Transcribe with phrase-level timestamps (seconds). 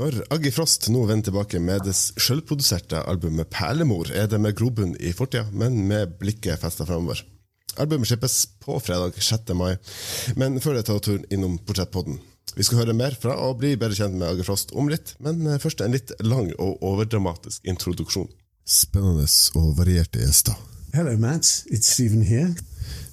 [0.00, 4.94] Når Aggi Frost nå vender tilbake med det selvproduserte albumet Perlemor, er det med grobunn
[4.96, 7.20] i fortida, men med blikket festa framover.
[7.76, 9.52] Albumet slippes på fredag 6.
[9.52, 9.74] mai,
[10.40, 12.22] men før det tar turen innom Portrettpodden.
[12.56, 15.44] Vi skal høre mer fra og bli bedre kjent med Aggi Frost om litt, men
[15.60, 18.32] først en litt lang og overdramatisk introduksjon.
[18.64, 19.28] Spennende
[19.60, 20.56] og varierte gjester.
[20.96, 21.44] Hello, Matt.
[21.68, 22.54] It's Stephen here.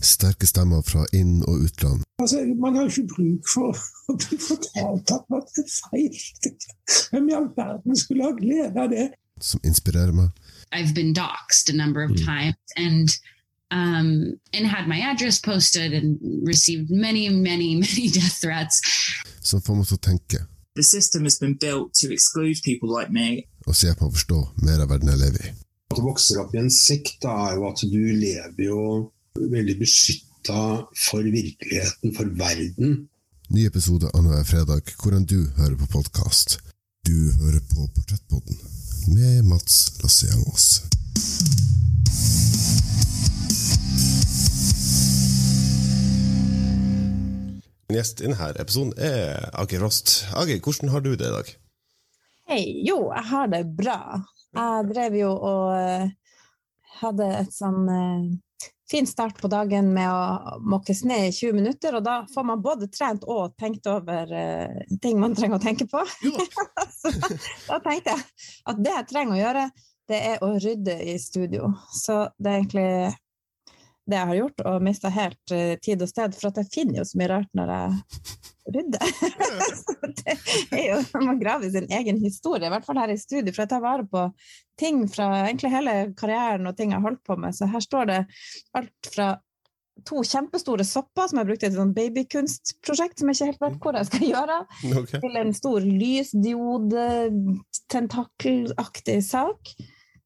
[0.02, 2.04] Sterke stemmer fra inn- og utland.
[2.22, 3.76] Altså, Man har ikke bruk for
[4.08, 6.20] å bli fortalt at man er feil.
[7.12, 9.10] Hvem i all verden skulle ha glede av det?
[9.42, 10.30] Som inspirerer meg.
[10.72, 13.10] I've been doxxed a number of times and
[13.72, 18.82] um, and had my address posted and received many, many, many death threats.
[19.42, 20.44] Som får meg til å tenke.
[20.76, 23.46] The system has been built to exclude people like me.
[23.68, 25.54] Og se på å forstå mer av verden jeg lever i.
[25.90, 28.84] At du vokser opp i en sekt, da, er jo at du lever jo
[29.36, 30.62] veldig beskytta
[31.10, 33.08] for virkeligheten, for verden.
[33.50, 36.60] Ny episode annenhver fredag, hvordan du hører på podkast.
[37.08, 38.58] Du hører på Portrettpodden
[39.16, 40.68] med Mats Lasse-Jangås.
[47.90, 50.28] Min gjest i denne episoden er Agge Rost.
[50.38, 51.48] Agge, hvordan har du det i dag?
[52.50, 52.62] Hei.
[52.86, 53.98] Jo, jeg har det bra.
[54.54, 56.12] Jeg drev jo og eh,
[57.00, 58.30] hadde et sånn uh,
[58.92, 62.64] fin start på dagen med å måkes ned i 20 minutter, og da får man
[62.64, 66.02] både trent og tenkt over uh, ting man trenger å tenke på.
[67.00, 67.14] Så
[67.68, 68.26] da tenkte jeg
[68.72, 69.66] at det jeg trenger å gjøre,
[70.10, 71.74] det er å rydde i studio.
[71.94, 72.92] Så det er egentlig
[74.10, 77.04] det jeg har gjort, og mista helt uh, tid og sted, for at jeg finner
[77.04, 79.12] jo så mye rart når jeg rydder.
[80.72, 83.66] det er jo, Man graver sin egen historie, i hvert fall her i studio, for
[83.66, 84.26] jeg tar vare på
[84.80, 87.56] ting fra egentlig hele karrieren og ting jeg har holdt på med.
[87.56, 88.20] Så her står det
[88.80, 89.34] alt fra
[90.08, 93.78] to kjempestore sopper som jeg brukte i et sånn babykunstprosjekt som jeg ikke helt vet
[93.84, 94.58] hvor jeg skal gjøre,
[95.00, 95.22] Okay.
[95.24, 97.06] til en stor lysdiode,
[97.92, 99.74] tentakelaktig sak,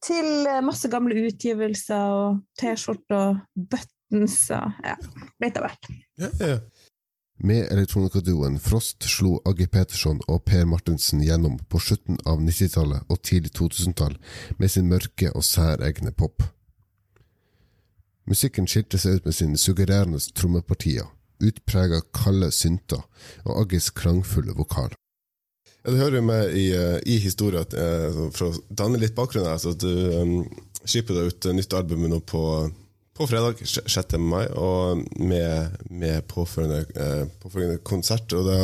[0.04, 0.30] til
[0.66, 4.98] masse gamle utgivelser og T-skjorter og buttons og ja,
[5.44, 5.92] litt av hvert.
[6.20, 6.58] Ja, ja.
[7.38, 13.22] Med elektronikaduoen Frost slo Aggie Peterson og Per Martensen gjennom på slutten av 90-tallet og
[13.26, 14.20] tidlig 2000-tall
[14.62, 16.46] med sin mørke og særegne pop.
[18.30, 21.10] Musikken skilte seg ut med sine suggererende trommepartier,
[21.44, 23.02] utprega kalde synter
[23.44, 24.94] og Aggies klangfulle vokal.
[25.84, 29.58] Ja, det hører med i, eh, i historien, eh, for å danne litt bakgrunn her,
[29.60, 30.48] så at du um,
[30.86, 32.72] skipper deg ut nytt album nå på,
[33.14, 34.16] på fredag 6.
[34.18, 38.34] mai, og med, med påfølgende, eh, påfølgende konsert.
[38.34, 38.58] og det,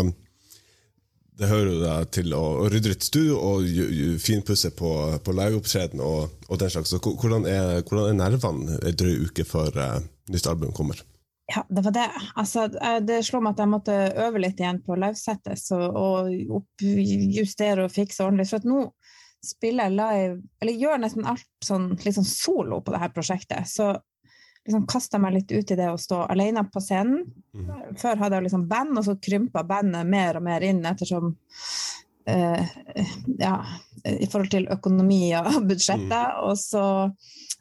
[1.40, 4.90] det hører deg til å, å rydde litt studio og ju- finpusse på,
[5.24, 6.96] på liveopptreden og, og den slags.
[6.98, 10.02] Hvordan er, hvordan er nervene en drøy uke før eh,
[10.34, 11.00] nytt album kommer?
[11.50, 12.08] Ja, det var det.
[12.38, 13.96] Altså, eh, det slo meg at jeg måtte
[14.26, 18.50] øve litt igjen på livesettet og oppjustere og fikse ordentlig.
[18.52, 18.84] For at nå
[19.46, 23.70] spiller jeg live, eller gjør nesten alt sånn, litt sånn solo på det her prosjektet.
[23.72, 23.94] Så
[24.70, 27.26] liksom kasta meg litt ut i det å stå alene på scenen.
[27.98, 31.34] Før hadde jeg liksom band, og så krympa bandet mer og mer inn ettersom
[32.30, 32.74] eh,
[33.42, 33.56] Ja,
[34.06, 36.40] i forhold til økonomi og budsjettet.
[36.46, 36.86] Og så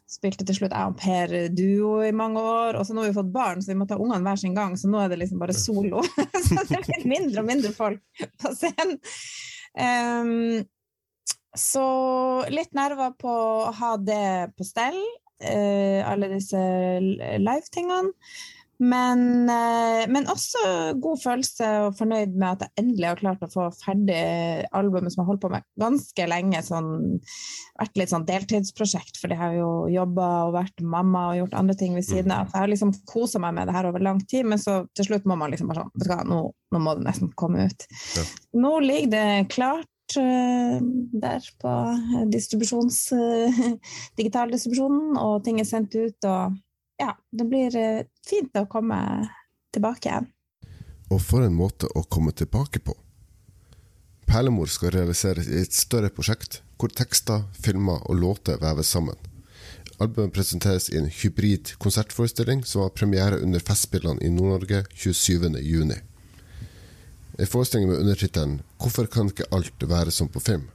[0.09, 3.19] spilte til slutt jeg og Per duo i mange år, og så nå har vi
[3.19, 5.41] fått barn, så vi må ta ungene hver sin gang, så nå er det liksom
[5.41, 6.01] bare solo.
[6.47, 8.97] så det blir mindre og mindre folk på scenen.
[9.79, 10.65] Um,
[11.57, 11.85] så
[12.53, 14.97] litt nerver på å ha det på stell,
[15.39, 16.59] alle disse
[17.39, 18.11] live-tingene.
[18.79, 20.59] Men, eh, men også
[21.03, 24.19] god følelse og fornøyd med at jeg endelig har klart å få ferdig
[24.71, 26.61] albumet som jeg har holdt på med ganske lenge.
[26.63, 26.93] Sånn,
[27.75, 31.75] vært litt sånn deltidsprosjekt, for jeg har jo jobba og vært mamma og gjort andre
[31.81, 32.47] ting ved siden av.
[32.47, 35.11] Så jeg har liksom kosa meg med det her over lang tid, men så til
[35.11, 36.41] slutt må man liksom bare sånn nå,
[36.71, 37.87] nå må det nesten komme ut.
[38.15, 38.27] Ja.
[38.63, 41.73] Nå ligger det klart eh, der på
[42.31, 43.59] distribusjons, eh,
[44.19, 46.25] digitaldistribusjonen, og ting er sendt ut.
[46.25, 46.57] og
[46.99, 48.99] ja, det blir eh, fint å komme
[49.73, 50.31] tilbake igjen.
[51.09, 52.95] Og for en måte å komme tilbake på.
[54.29, 59.17] Perlemor skal realiseres i et større prosjekt, hvor tekster, filmer og låter veves sammen.
[59.99, 65.97] Albumet presenteres i en hybrid konsertforestilling som har premiere under Festspillene i Nord-Norge 27.6.
[67.39, 70.69] En forestilling med undertittelen 'Hvorfor kan ikke alt være som på film?'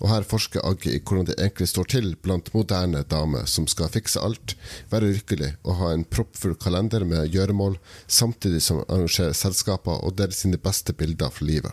[0.00, 3.88] Og her forsker Agge i hvordan det egentlig står til blant moderne damer som skal
[3.92, 4.56] fikse alt,
[4.90, 10.36] være lykkelig og ha en proppfull kalender med gjøremål, samtidig som arrangerer selskaper og deler
[10.36, 11.72] sine beste bilder fra livet.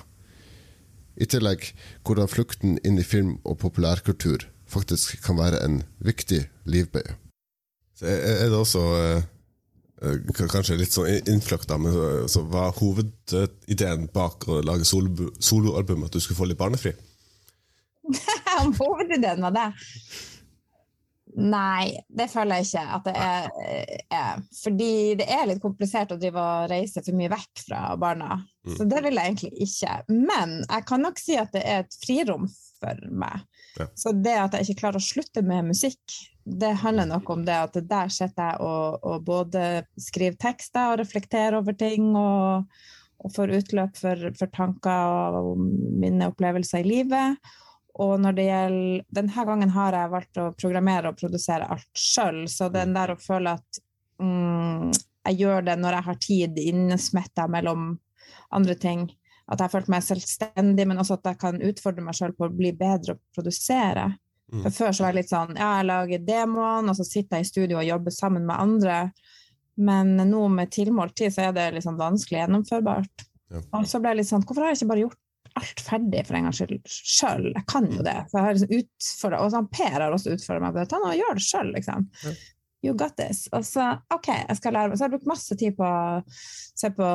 [1.20, 1.74] I tillegg
[2.04, 7.20] hvordan flukten inn i film og populærkultur faktisk kan være en viktig livbøye.
[7.94, 9.28] Så er det også eh,
[10.36, 11.96] kanskje litt sånn innfløkta, men
[12.32, 16.94] så, var hovedideen bak å lage solo- soloalbum at du skulle få litt barnefri?
[18.62, 19.68] Om hovedideen var det?
[21.34, 23.48] Nei, det føler jeg ikke at det er,
[24.14, 24.42] er.
[24.60, 28.38] Fordi det er litt komplisert å drive og reise for mye vekk fra barna.
[28.68, 28.76] Mm.
[28.78, 29.96] Så det vil jeg egentlig ikke.
[30.14, 32.46] Men jeg kan nok si at det er et frirom
[32.78, 33.48] for meg.
[33.80, 33.88] Ja.
[33.98, 37.56] Så det at jeg ikke klarer å slutte med musikk, det handler nok om det
[37.56, 39.64] at der sitter jeg og, og både
[40.00, 42.68] skriver tekster og reflekterer over ting og,
[43.24, 45.64] og får utløp for, for tanker og
[46.04, 47.54] mine opplevelser i livet.
[48.02, 52.44] Og når det gjelder Denne gangen har jeg valgt å programmere og produsere alt sjøl,
[52.50, 53.82] så den der å føle at
[54.22, 54.90] mm,
[55.30, 57.94] jeg gjør det når jeg har tid innesmetta mellom
[58.54, 59.06] andre ting,
[59.44, 62.48] at jeg har følt meg selvstendig, men også at jeg kan utfordre meg sjøl på
[62.48, 64.08] å bli bedre å produsere.
[64.54, 64.62] Mm.
[64.66, 67.48] For før så var jeg litt sånn ja, jeg lager demoen, og så sitter jeg
[67.48, 68.98] i studio og jobber sammen med andre.
[69.84, 73.28] Men nå med tilmålt tid så er det liksom vanskelig gjennomførbart.
[73.54, 73.62] Ja.
[73.80, 75.20] Og så ble jeg litt sånn, hvorfor har jeg ikke bare gjort
[75.60, 77.48] alt ferdig for en gangs skyld sjøl?
[77.52, 78.16] Jeg kan jo det.
[78.30, 80.90] Så jeg har liksom utfordret, og Per har også utfordra meg på det.
[80.94, 82.08] Ta nå og gjør det sjøl, liksom.
[82.84, 82.90] Ja.
[82.90, 83.46] You got this.
[83.56, 85.00] Og så OK, jeg skal lære meg.
[85.00, 87.10] Så jeg har brukt masse tid på å se på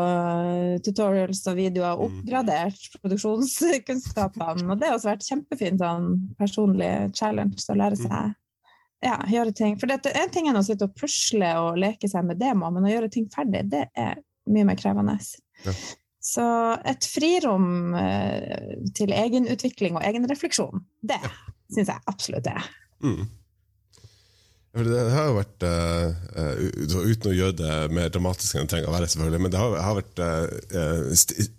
[0.86, 4.64] tutorials og videoer, og oppgradert produksjonskunnskapene.
[4.64, 8.36] Og det har også vært kjempefint sånn personlig challenge å lære seg
[9.04, 9.76] ja, gjøre ting.
[9.78, 12.70] For det, er en ting enn å sitte og pusle og leke seg med demo,
[12.74, 14.18] men å gjøre ting ferdig, det er
[14.50, 15.18] mye mer krevende.
[15.64, 15.74] Ja.
[16.28, 16.44] Så
[16.88, 21.20] et frirom eh, til egenutvikling og egenrefleksjon, det
[21.70, 22.66] syns jeg absolutt er.
[23.04, 23.28] Mm.
[24.78, 26.58] For Det har jo vært, eh, eh,
[27.10, 29.74] uten å gjøre det mer dramatisk enn det trenger å være, selvfølgelig, men det har,
[29.82, 31.08] har vært eh,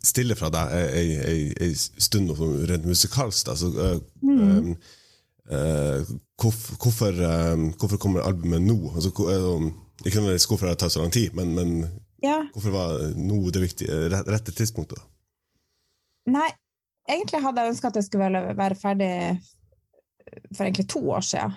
[0.08, 3.50] stille fra deg ei, ei, ei stund sånn rent musikalsk.
[3.50, 3.58] Da.
[3.60, 4.00] Så, eh,
[4.30, 4.76] Mm.
[6.38, 7.16] hvorfor,
[7.82, 8.92] hvorfor kommer albumet nå?
[8.94, 11.72] Altså, ikke nødvendigvis hvorfor det har tatt så lang tid, men, men
[12.22, 15.02] Ja, hvorfor var nå det viktige, rette tidspunktet?
[16.30, 16.52] nei,
[17.10, 19.12] egentlig hadde jeg ønska at jeg skulle være ferdig
[20.54, 21.56] for egentlig to år siden.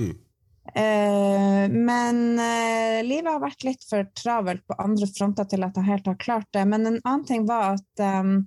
[0.00, 0.14] Mm.
[0.76, 5.86] Eh, men eh, livet har vært litt for travelt på andre fronter til at jeg
[5.86, 6.64] helt har klart det.
[6.66, 8.40] Men en annen ting var at um,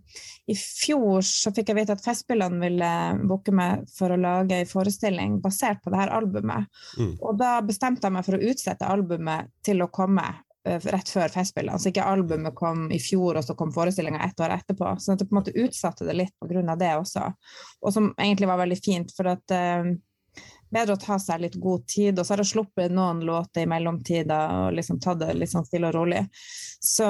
[0.47, 2.89] i fjor så fikk jeg vite at Festspillene ville
[3.29, 6.67] booke meg for å lage en forestilling basert på det her albumet.
[6.99, 7.15] Mm.
[7.21, 10.27] Og da bestemte jeg meg for å utsette albumet til å komme
[10.67, 11.79] rett før Festspillene.
[11.79, 14.95] Så ikke albumet kom i fjor, og så kom forestillinga ett år etterpå.
[14.99, 17.23] Så jeg på en måte utsatte det litt av det også.
[17.81, 19.93] Og som egentlig var veldig fint, for at eh,
[20.73, 22.17] bedre å ta seg litt god tid.
[22.17, 25.67] Og så har jeg sluppet noen låter i mellomtida og liksom tatt det litt sånn
[25.67, 26.25] stille og rolig.
[26.83, 27.07] Så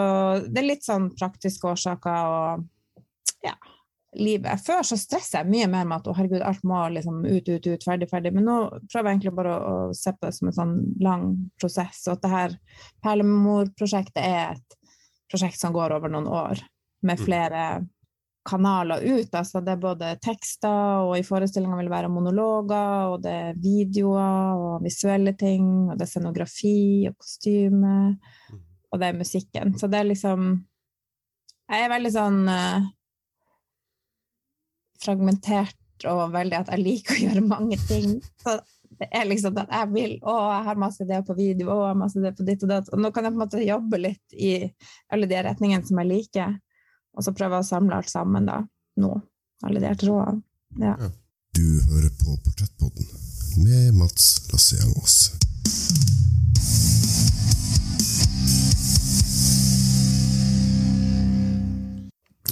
[0.48, 2.68] det er litt sånn praktiske årsaker og
[3.46, 3.56] ja,
[4.18, 4.64] livet.
[4.66, 7.68] Før så stresser jeg mye mer med at å herregud, alt må liksom ut, ut,
[7.68, 8.34] ut, ferdig, ferdig.
[8.36, 8.58] Men nå
[8.88, 11.28] prøver jeg egentlig bare å, å se på det som en sånn lang
[11.60, 12.06] prosess.
[12.08, 12.58] Og at det her
[13.06, 14.82] Perlemor-prosjektet er et
[15.32, 16.64] prosjekt som går over noen år,
[17.06, 17.26] med Mm.
[18.48, 19.34] Kanaler ut.
[19.36, 23.60] Altså det er både tekster, og i forestillinga vil det være monologer, og det er
[23.64, 26.80] videoer og visuelle ting, og det er scenografi
[27.12, 27.98] og kostyme,
[28.48, 28.60] Mm.
[28.92, 29.74] og det er musikken.
[29.80, 30.64] Så det er liksom
[31.70, 32.86] Jeg er veldig sånn eh,
[35.04, 35.76] fragmentert
[36.08, 38.18] og veldig at jeg liker å gjøre mange ting.
[38.44, 38.60] Så
[38.98, 41.92] det er liksom at jeg vil Å, jeg har masse ideer på video, å, jeg
[41.92, 42.92] har masse ideer på ditt og datt.
[42.94, 44.54] Og nå kan jeg på en måte jobbe litt i
[45.14, 46.56] alle de retningene som jeg liker,
[47.18, 48.62] og så prøve å samle alt sammen da,
[49.02, 49.16] nå.
[49.66, 50.44] Alle de trådene.
[50.78, 50.94] Ja.
[51.58, 53.08] Du hører på Portrettpodden
[53.66, 55.16] med Mats Lasse-Jangås.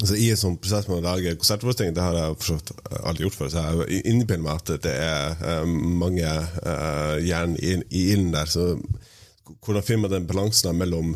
[0.01, 2.57] Altså, I en sånn prosess med å lage konsertforestilling, det har jeg
[3.05, 7.77] aldri gjort før, så jeg innbiller meg at det er uh, mange uh, jern i,
[7.93, 8.50] i ilden der.
[8.50, 8.74] Så
[9.62, 11.13] hvordan finner man den balansen mellom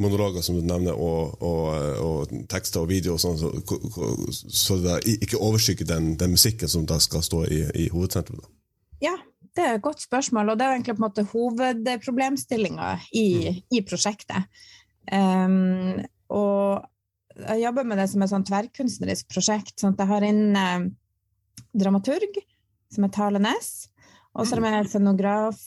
[0.00, 1.66] monologer som du nevner, og, og,
[2.02, 3.50] og tekster og video, og sånn, så,
[4.48, 8.40] så det ikke overskygger den, den musikken som da skal stå i, i hovedsentrum?
[8.40, 8.52] Da.
[9.02, 9.16] Ja,
[9.56, 13.28] det er et godt spørsmål, og det er egentlig på en måte hovedproblemstillinga i,
[13.74, 14.48] i prosjektet.
[15.12, 16.00] Um,
[16.32, 16.88] og
[17.42, 19.74] jeg jobber med det som et sånn tverrkunstnerisk prosjekt.
[19.80, 20.88] sånn at Jeg har inn eh,
[21.72, 22.36] dramaturg,
[22.92, 23.72] som er Tale Næss,
[24.32, 25.60] og så er det med scenograf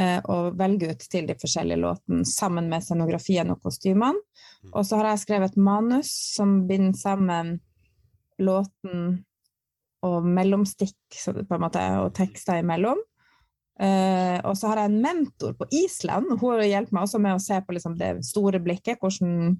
[0.00, 4.22] eh, og velge ut til de forskjellige låtene sammen med scenografien og kostymene.
[4.72, 7.58] Og så har jeg skrevet et manus som binder sammen
[8.40, 9.20] låten
[10.06, 11.20] og mellomstikk
[11.60, 13.00] måte, og tekster imellom.
[13.80, 16.32] Eh, og så har jeg en mentor på Island.
[16.40, 19.56] Hun hjelper meg også med å se på liksom, det store blikket, hvordan,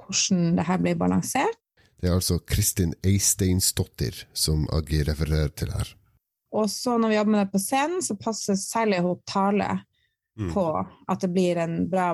[0.00, 1.60] hvordan det her blir balansert.
[2.04, 5.88] Det er altså Kristin Eisteinsdottir som Agi refererer til her.
[6.52, 9.70] Og så når vi jobber med det på scenen, så passer særlig hun Tale
[10.34, 10.48] Mm.
[10.50, 12.08] på at det blir en bra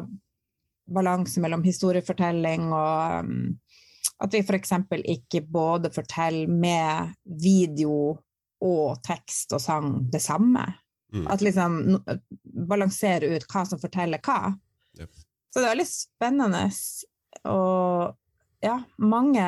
[0.93, 3.55] balanse mellom historiefortelling og um,
[4.21, 4.75] at vi f.eks.
[5.09, 8.19] ikke både forteller med video
[8.61, 10.67] og tekst og sang det samme.
[11.15, 11.27] Mm.
[11.33, 12.19] At liksom no-
[12.69, 14.53] balansere ut hva som forteller hva.
[15.01, 15.15] Yep.
[15.49, 16.65] Så det er veldig spennende.
[17.49, 18.20] Og
[18.65, 19.47] ja, mange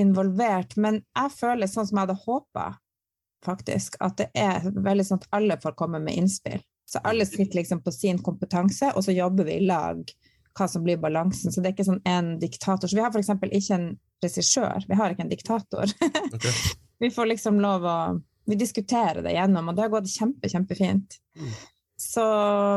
[0.00, 0.76] involvert.
[0.76, 2.68] Men jeg føler sånn som jeg hadde håpa,
[3.44, 6.62] faktisk, at det er veldig sånn at alle får komme med innspill.
[6.88, 10.02] Så alle sitter liksom på sin kompetanse, og så jobber vi i lag
[10.54, 11.52] hva som blir balansen.
[11.52, 12.88] Så det er ikke sånn en diktator.
[12.88, 13.32] Så vi har f.eks.
[13.50, 13.88] ikke en
[14.22, 14.84] regissør.
[14.88, 15.94] Vi har ikke en diktator.
[16.30, 16.52] Okay.
[17.02, 17.98] vi får liksom lov å
[18.44, 21.14] Vi diskuterer det gjennom, og det har gått kjempe, kjempefint.
[21.40, 21.52] Mm.
[22.14, 22.24] Så,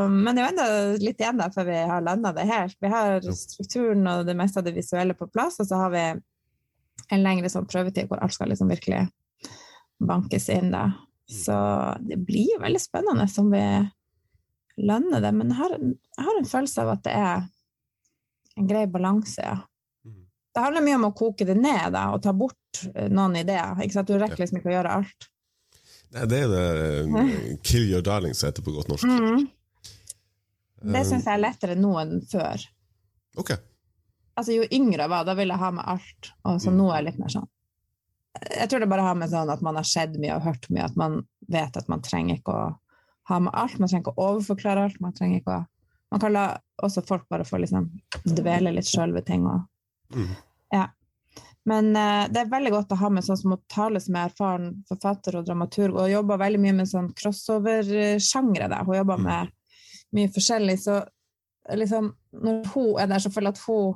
[0.10, 0.68] men det er jo enda
[1.02, 2.78] litt igjen da før vi har landa det helt.
[2.82, 6.06] Vi har strukturen og det meste av det visuelle på plass, og så har vi
[7.14, 9.04] en lengre sånn prøvetid hvor alt skal liksom virkelig
[10.02, 10.72] bankes inn.
[10.74, 10.90] Da.
[11.30, 11.54] Så
[12.08, 13.64] det blir jo veldig spennende om vi
[14.88, 17.48] lander det, men jeg har, jeg har en følelse av at det er
[18.58, 19.58] en grei balanse, ja.
[20.06, 20.28] Mm.
[20.54, 23.78] Det handler mye om å koke det ned da, og ta bort eh, noen ideer.
[24.02, 25.30] Du rekker liksom ikke å gjøre alt.
[26.16, 26.64] Nei, det er det
[27.18, 29.04] eh, 'kill your darling' som heter på godt norsk.
[29.04, 29.48] Mm.
[30.84, 32.64] Det Eh, syns jeg er lettere nå enn før.
[33.38, 33.52] Ok.
[34.38, 36.32] Altså, jo yngre jeg var, da ville jeg ha med alt.
[36.46, 36.78] Og så Mm.
[36.78, 37.48] nå er jeg litt mer sånn
[38.60, 40.84] Jeg tror det bare har med sånn at man har sett mye og hørt mye,
[40.86, 42.76] at man vet at man trenger ikke å
[43.26, 43.80] ha med alt.
[43.80, 45.02] Man trenger ikke å overforklare alt.
[45.02, 45.66] Man trenger ikke å
[46.12, 47.90] Man kan la også folk bare få liksom
[48.26, 49.46] dvele litt sjøl ved ting.
[49.46, 49.62] Og,
[50.14, 50.36] Mm.
[50.72, 50.88] ja.
[51.68, 54.70] Men eh, det er veldig godt å ha med sånn som tale som er erfaren
[54.88, 58.70] forfatter og dramaturg, og jobber veldig mye med sånn crossover-sjangre.
[58.86, 59.24] Hun jobber Mm.
[59.24, 59.52] med
[60.16, 61.02] mye forskjellig, så
[61.76, 63.96] liksom, når hun er der, så føler jeg at hun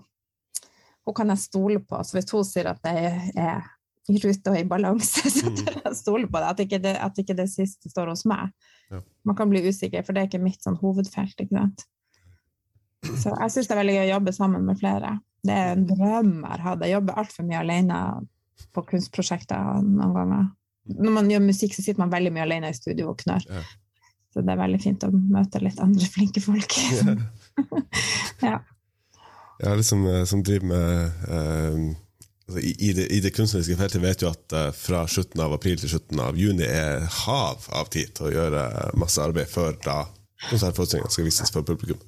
[1.08, 1.98] hun kan jeg stole på.
[2.06, 2.92] Så hvis hun sier at det
[3.36, 3.64] er
[4.10, 5.56] i rute og i balanse, så Mm.
[5.58, 6.50] tør jeg stole på det.
[6.52, 8.52] At ikke det, at ikke det siste står hos meg.
[8.92, 9.00] Ja.
[9.26, 11.34] Man kan bli usikker, for det er ikke mitt sånn hovedfelt.
[11.40, 11.86] ikke sant?
[13.18, 15.20] Så jeg syns det er veldig gøy å jobbe sammen med flere.
[15.46, 16.86] Det er en drøm jeg har hatt.
[16.86, 18.02] Jeg jobber altfor mye alene
[18.76, 20.50] på kunstprosjekter noen ganger.
[20.92, 23.48] Når man gjør musikk, så sitter man veldig mye alene i studio og knør.
[23.50, 23.64] Ja.
[24.32, 26.78] Så det er veldig fint å møte litt andre flinke folk.
[28.50, 28.62] ja.
[29.62, 31.98] Ja, alle som, eh, som driver med
[32.52, 35.54] altså i, i, det, I det kunstneriske feltet vet jo at uh, fra slutten av
[35.56, 38.64] april til slutten av juni er hav av tid til å gjøre
[39.00, 40.02] masse arbeid før da
[40.50, 42.00] konsertforestillingen skal vises for publikum.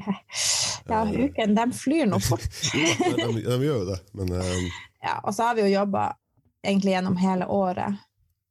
[0.90, 2.46] ja, uken, de flyr nå fort.
[2.72, 2.84] de,
[3.16, 4.70] de, de gjør jo det, men um...
[5.00, 6.10] Ja, og så har vi jo jobba
[6.60, 7.94] egentlig gjennom hele året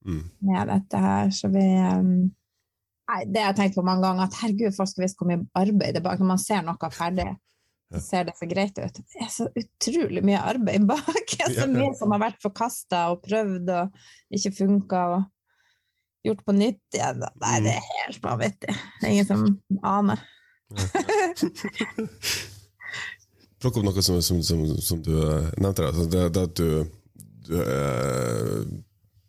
[0.05, 2.31] mm, med dette her, så vi um,
[3.09, 5.41] Nei, det har jeg tenkt på mange ganger, at herregud, folk skal visst hvor mye
[5.57, 6.19] arbeid det er bak.
[6.21, 7.25] Når man ser noe ferdig,
[7.89, 8.99] så ser det så greit ut.
[9.01, 11.33] Det er så utrolig mye arbeid bak.
[11.49, 15.23] Så mye som har vært forkasta og prøvd og ikke funka og
[16.29, 17.25] gjort på nytt igjen.
[17.41, 18.75] Nei, det er helt vanvittig.
[18.99, 19.47] Det er ingen som
[19.81, 20.21] aner.
[23.59, 25.87] Plukk opp noe som, som, som, som du eh, nevnte.
[25.89, 26.69] Altså det, det at du,
[27.47, 28.59] du eh,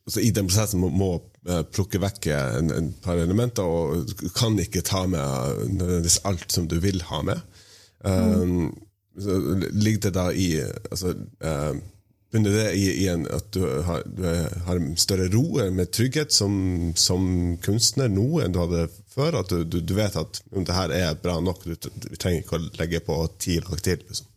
[0.07, 1.11] altså I den prosessen må, må
[1.49, 3.81] eh, plukke vekk en, en par elementer, og
[4.11, 5.21] du kan ikke ta med
[6.29, 7.41] alt som du vil ha med.
[8.01, 8.71] Um,
[9.13, 9.77] mm.
[9.77, 11.09] ligger det da i altså,
[11.45, 11.75] eh,
[12.31, 14.23] Bunner det i, i en, at du har, du
[14.67, 15.45] har større ro,
[15.75, 16.53] med trygghet som,
[16.95, 19.41] som kunstner nå enn du hadde før?
[19.41, 21.75] At du, du, du vet at om det her er bra nok, du,
[22.15, 24.05] trenger ikke å legge på ti lag til?
[24.07, 24.31] Liksom.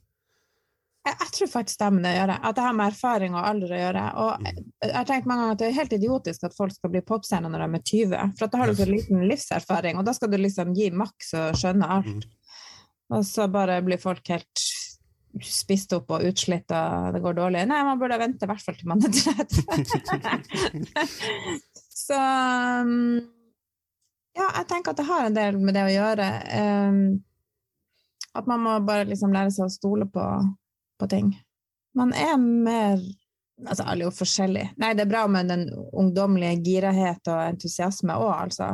[1.04, 2.42] Jeg, jeg tror faktisk det har med det å gjøre.
[2.50, 4.10] At det har med erfaring og alder å gjøre.
[4.24, 6.94] Og jeg, jeg har tenkt mange ganger at det er helt idiotisk at folk skal
[6.96, 8.38] bli popstjerner når de er 20.
[8.40, 11.36] For at da har du så liten livserfaring, og da skal du liksom gi maks
[11.38, 12.30] og skjønne alt.
[13.14, 14.64] Og så bare blir folk helt
[15.42, 17.64] spist opp og utslitt og det går dårlig.
[17.70, 20.84] Nei, man burde vente i hvert fall til man er 30.
[22.04, 22.20] så
[22.84, 23.22] um,
[24.34, 26.30] ja, jeg tenker at det har en del med det å gjøre.
[26.54, 27.02] Um,
[28.34, 30.24] at man må bare liksom lære seg å stole på,
[31.02, 31.36] på ting.
[31.98, 33.04] Man er mer
[33.64, 34.72] Altså, alle er jo forskjellige.
[34.82, 38.72] Nei, det er bra med den ungdommelige girahet og entusiasme òg, altså.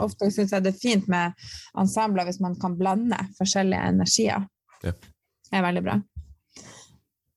[0.00, 1.36] Ofte syns jeg det er fint med
[1.78, 4.48] ensembler hvis man kan blande forskjellige energier.
[4.82, 4.94] Ja.
[5.52, 5.98] Er veldig bra.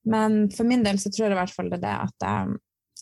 [0.06, 2.58] Men for min del så tror jeg i hvert fall det er det at jeg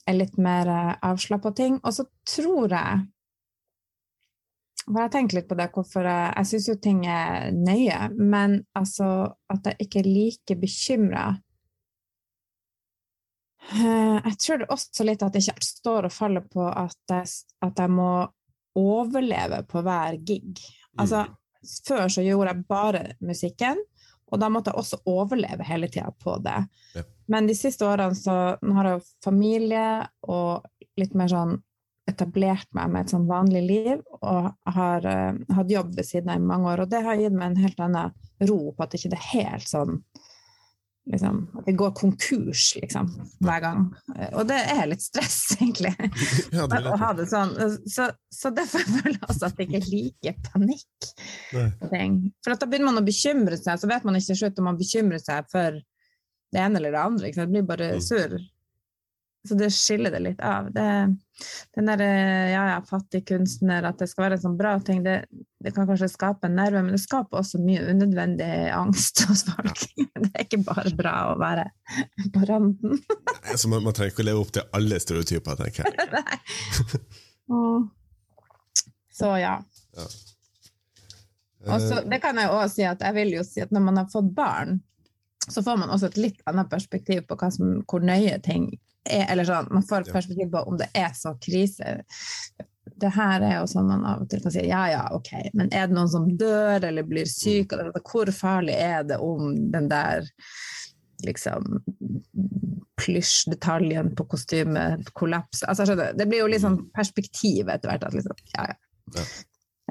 [0.09, 0.69] er litt mer
[1.03, 1.75] avslappa på ting.
[1.83, 3.03] Og så tror jeg
[4.83, 9.07] for jeg litt på det, hvorfor jeg, jeg syns jo ting er nøye, men altså
[9.51, 11.25] at jeg ikke er like bekymra
[13.71, 17.31] Jeg tror det også litt at jeg ikke står og faller på at jeg,
[17.63, 18.11] at jeg må
[18.75, 20.59] overleve på hver gig.
[20.99, 21.23] Altså,
[21.87, 23.79] før så gjorde jeg bare musikken,
[24.33, 26.57] og da måtte jeg også overleve hele tida på det.
[26.97, 27.03] Ja.
[27.29, 29.85] Men de siste årene så nå har jeg jo familie
[30.25, 30.65] og
[30.99, 31.55] litt mer sånn
[32.09, 36.41] etablert meg med et sånn vanlig liv og har uh, hatt jobb ved siden av
[36.41, 36.83] i mange år.
[36.83, 39.69] Og det har gitt meg en helt annen ro på at det ikke er helt
[39.69, 40.01] sånn
[41.11, 43.09] liksom, At det går konkurs, liksom,
[43.43, 43.85] hver gang.
[44.13, 45.93] Uh, og det er litt stress, egentlig,
[46.53, 47.55] Ja, det å ha det sånn.
[47.89, 51.09] Så, så derfor føler jeg også at jeg ikke liker panikk.
[51.51, 54.79] For da begynner man å bekymre seg, så vet man ikke til slutt om man
[54.79, 55.81] bekymrer seg for
[56.53, 57.31] det ene eller det andre.
[57.35, 58.49] Det blir bare Mm.
[59.47, 60.69] Så det skiller det litt av.
[60.71, 60.85] Det,
[61.75, 62.07] den derre
[62.51, 65.17] ja, ja, fattig kunstner, at det skal være en sånn bra ting, det,
[65.59, 69.83] det kan kanskje skape en nerve, men det skaper også mye unødvendig angst hos folk.
[70.23, 71.65] Det er ikke bare bra å være
[72.31, 72.95] på randen.
[73.43, 75.91] Altså, man, man trenger ikke å leve opp til alle stereotyper, tenker jeg.
[79.13, 79.57] Så ja.
[81.67, 83.85] Og så, Eh, det kan jeg også si at jeg vil jo si at når
[83.85, 84.79] man har fått barn,
[85.43, 88.71] så får man også et litt annet perspektiv på som, hvor nøye ting
[89.05, 89.25] er.
[89.31, 91.97] Eller sånn, man får et perspektiv på om det er så krise.
[92.99, 95.71] Det her er jo sånn man av og til kan si ja, ja, ok, men
[95.75, 97.71] er det noen som dør eller blir syk?
[97.71, 97.79] Mm.
[97.79, 100.27] Eller, hvor farlig er det om den der
[101.23, 101.79] liksom
[102.99, 105.69] plysjdetaljen på kostymet kollapser?
[105.71, 108.05] Altså, skjønner det blir jo litt sånn perspektiv etter hvert.
[108.07, 108.79] At liksom, ja, ja.
[109.13, 109.17] Mm.
[109.17, 109.25] Ja.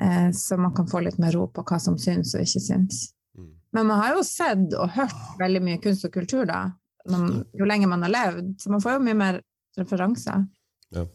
[0.00, 3.02] Eh, så man kan få litt mer ro på hva som syns og ikke syns.
[3.38, 3.50] Mm.
[3.76, 6.64] Men man har jo sett og hørt veldig mye kunst og kultur da,
[7.10, 9.40] når, jo lenger man har levd, så man får jo mye mer
[9.78, 10.44] referanser.
[10.94, 11.06] Ja.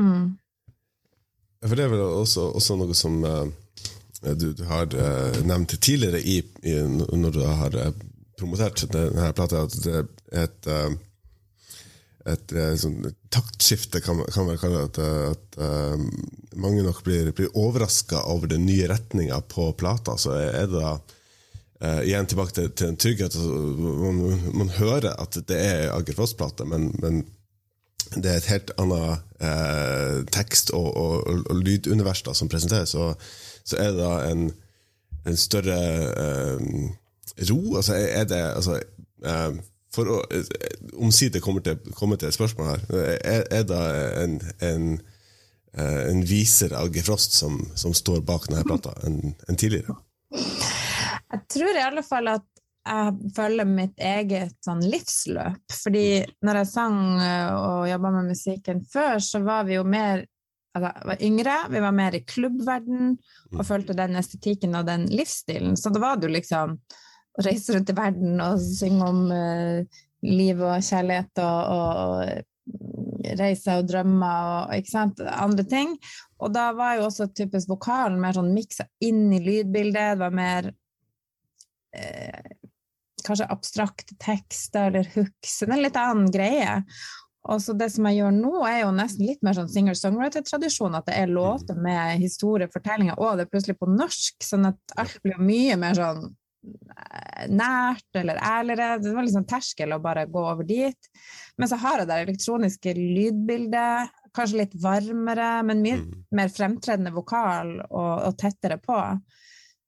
[0.00, 0.34] Mm.
[1.64, 3.46] For det er vel også, også noe som uh,
[4.34, 7.90] du, du har uh, nevnt tidligere i, i, når du har uh,
[8.38, 10.08] promotert denne plata, at det er
[10.44, 10.68] et,
[12.26, 15.04] et, eh, sånn taktskifte, kan man kan man kalle det.
[15.30, 20.16] At, at mange nok blir, blir overraska over den nye retninga på plata.
[20.18, 20.96] Så er det da
[21.80, 23.34] eh, igjen tilbake til, til en trygghet.
[23.34, 23.62] Altså,
[24.04, 27.24] man, man hører at det er Ager Foss-plate, men, men
[28.14, 32.94] det er et helt annet eh, tekst- og, og, og, og lydunivers som presenteres.
[32.94, 33.14] Så,
[33.64, 34.50] så er det da en,
[35.26, 35.78] en større
[36.12, 36.90] eh,
[37.50, 37.76] ro.
[37.76, 38.80] Altså, er det altså,
[39.24, 39.62] eh,
[39.94, 40.54] For å eh,
[40.98, 42.86] omsider komme til, komme til et spørsmål her.
[43.24, 43.82] Er, er det
[44.22, 44.88] en, en,
[45.78, 49.96] eh, en viser Agge Frost som, som står bak denne plata, enn en tidligere?
[51.34, 52.50] Jeg tror i alle fall at
[52.84, 55.72] jeg følger mitt eget sånn livsløp.
[55.72, 56.06] Fordi
[56.44, 60.26] når jeg sang eh, og jobba med musikken før, så var vi jo mer
[60.76, 63.14] altså, jeg var yngre, vi var mer i klubbverden
[63.54, 65.78] og følte den estetikken og den livsstilen.
[65.80, 66.76] Så da var det jo liksom
[67.34, 73.80] å reise rundt i verden og synge om uh, liv og kjærlighet og, og reiser
[73.80, 75.96] og drømmer og ikke sant, andre ting.
[76.42, 80.14] Og da var jo også typisk vokalen mer sånn miksa inn i lydbildet.
[80.14, 80.70] Det var mer
[81.94, 82.54] eh,
[83.24, 85.60] kanskje abstrakte tekster eller hooks.
[85.60, 86.80] Det er en litt annen greie.
[87.44, 90.96] Og så det som jeg gjør nå, er jo nesten litt mer sånn singer-songwriter-tradisjon.
[90.96, 94.38] At det er låter med historiefortellinger, og det er plutselig på norsk.
[94.44, 96.22] Sånn at alt blir mye mer sånn
[96.64, 98.96] eh, nært eller ærligere.
[99.04, 101.10] Det var liksom terskel å bare gå over dit.
[101.60, 106.24] Men så har jeg det elektroniske lydbildet, kanskje litt varmere, men mye Mm.
[106.34, 108.96] mer fremtredende vokal og, og tettere på.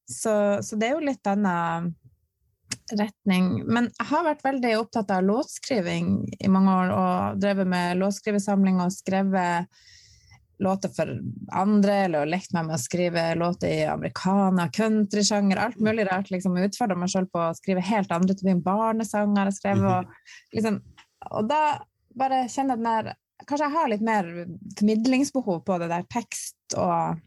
[0.07, 1.95] Så, så det er jo litt annen
[2.95, 3.65] retning.
[3.67, 8.81] Men jeg har vært veldig opptatt av låtskriving i mange år, og drevet med låtskrivesamling
[8.83, 9.67] og skrevet
[10.63, 11.11] låter for
[11.53, 16.31] andre, eller lekt meg med å skrive låter i americana, countrysjanger, alt mulig rart.
[16.33, 19.51] liksom Utfordra meg sjøl på å skrive helt andre typer barnesanger.
[19.51, 20.17] Jeg skrev, og,
[20.57, 20.81] liksom,
[21.31, 21.61] og da
[22.17, 23.15] bare kjenner jeg den der
[23.47, 24.29] Kanskje jeg har litt mer
[24.79, 27.19] formidlingsbehov på det der tekst og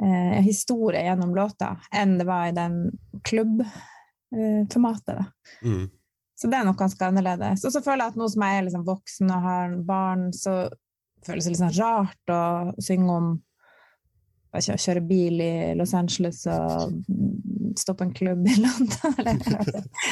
[0.00, 2.78] eh, historie gjennom låta enn det var i den
[3.28, 5.18] klubbformatet.
[5.18, 5.26] Eh,
[5.62, 5.90] Mm.
[6.38, 7.64] så det er nok ganske annerledes.
[7.64, 10.54] Og så føler jeg at nå som jeg er liksom voksen og har barn, så
[11.26, 13.28] føles det litt sånn rart å synge om
[14.52, 16.96] å kjøre bil i Los Angeles og
[17.78, 19.14] stoppe en klubb i London.
[19.18, 19.38] Eller,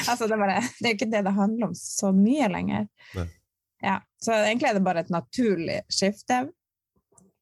[0.08, 2.86] altså, det, bare, det er jo ikke det det handler om så mye lenger.
[3.82, 6.44] Ja, så egentlig er det bare et naturlig skifte,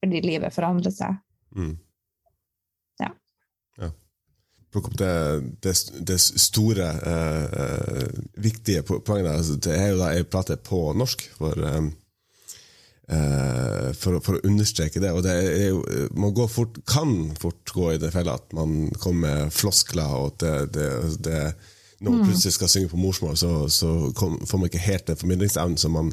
[0.01, 1.21] fordi livet forandrer seg.
[1.55, 1.77] Mm.
[4.75, 4.81] Ja.
[4.83, 5.13] Opp det,
[5.65, 5.73] det,
[6.07, 9.39] det store, eh, eh, viktige po- poenget der.
[9.39, 11.87] Altså, det er jo da jeg prater på norsk, for, eh,
[13.17, 15.13] eh, for, for å understreke det.
[15.17, 15.35] Og det
[15.69, 15.81] jo,
[16.21, 20.37] man går fort, kan fort gå i den fella at man kommer med floskler, og
[20.45, 20.91] det, det,
[21.25, 21.41] det
[22.01, 25.19] når man plutselig skal synge på morsmål, så, så kom, får man ikke helt den
[25.19, 26.13] formidlingsevnen som man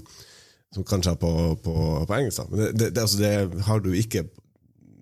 [0.74, 1.30] som kanskje har på,
[1.64, 1.76] på,
[2.08, 2.48] på engelsk.
[2.50, 4.26] Men det, det, det, altså, det har du ikke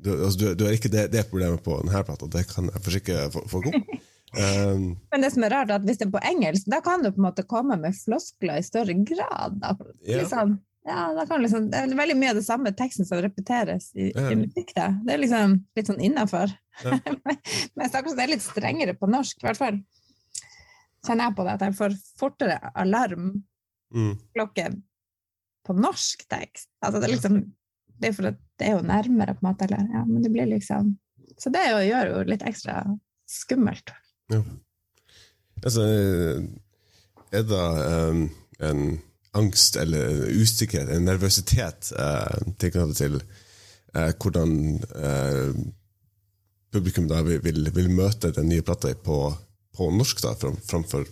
[0.03, 2.83] du, altså, du, du har ikke det, det problemet på denne plata, det kan jeg
[2.85, 3.85] forsikre fo- folk om.
[4.33, 7.03] Um, Men det som er rart, er at hvis det er på engelsk, da kan
[7.05, 9.59] du på en måte komme med floskler i større grad.
[9.61, 9.75] Da.
[10.09, 10.23] Ja.
[10.23, 10.55] Liksom,
[10.89, 11.03] ja,
[11.39, 14.25] liksom, det er veldig mye av det samme teksten som repeteres i, Ja.
[14.33, 14.73] i musikk.
[14.75, 14.87] Da.
[15.05, 16.51] Det er liksom litt sånn innafor.
[16.83, 16.97] Ja.
[17.77, 19.77] Men stakkars, det er litt strengere på norsk, i hvert fall.
[21.05, 24.81] Kjenner jeg på det, at jeg får fortere alarmklokke mm,
[25.67, 26.69] på norsk tekst.
[26.81, 27.39] Altså, det er liksom
[28.01, 29.67] det er for at det er jo nærmere, på en måte.
[29.67, 30.95] Eller, ja, men det blir liksom
[31.39, 32.83] Så det gjør jo litt ekstra
[33.27, 33.91] skummelt.
[35.65, 35.83] altså,
[37.33, 37.63] er det
[38.13, 38.21] um,
[38.63, 38.83] en
[39.33, 44.53] angst eller usikkerhet, en nervøsitet, uh, tilknyttet til uh, hvordan
[44.93, 45.57] uh,
[46.71, 49.17] publikum da vil, vil, vil møte den nye plata på,
[49.73, 51.09] på norsk, da, fram, framfor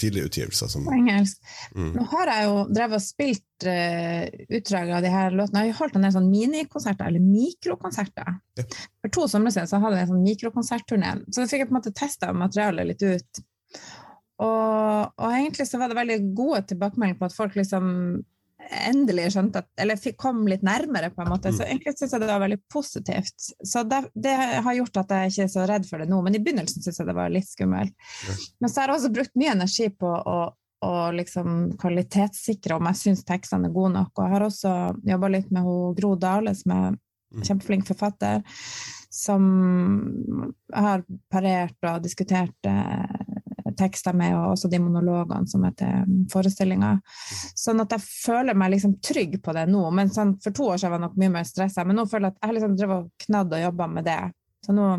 [0.00, 0.70] tidlige utgivelser?
[0.72, 4.24] Som, mm, Nå har jeg jo drevet og spilt uh,
[4.58, 5.64] utdrag av de her låtene.
[5.66, 8.38] Jeg har holdt en del sånn minikonserter, eller mikrokonserter.
[8.60, 8.66] Ja.
[9.02, 11.74] For to somre siden så hadde jeg en sånn mikrokonsertturné, så da fikk jeg på
[11.76, 13.44] en måte testa materialet litt ut.
[14.38, 17.88] Og, og egentlig så var det veldig gode tilbakemeldinger på at folk liksom
[18.88, 21.52] endelig skjønte at Eller fikk, kom litt nærmere, på en måte.
[21.54, 23.48] Så egentlig syns jeg det var veldig positivt.
[23.64, 26.36] Så det, det har gjort at jeg ikke er så redd for det nå, men
[26.36, 27.96] i begynnelsen syns jeg det var litt skummelt.
[28.60, 30.38] Men så har jeg også brukt mye energi på å,
[30.84, 34.14] å liksom kvalitetssikre om jeg syns tekstene er gode nok.
[34.14, 34.78] Og jeg har også
[35.14, 37.42] jobba litt med hun Gro Dale, som er Mm.
[37.44, 38.42] kjempeflink forfatter,
[39.10, 41.02] som har
[41.32, 43.27] parert og diskutert eh,
[43.78, 46.96] tekster med, og også de monologene som er til forestillinga.
[47.58, 49.84] Sånn at jeg føler meg liksom trygg på det nå.
[49.94, 52.28] Men sånn, for to år siden var jeg nok mye mer stressa, men nå føler
[52.28, 54.20] jeg at jeg har liksom drevet og knadd og jobba med det.
[54.66, 54.90] Så nå,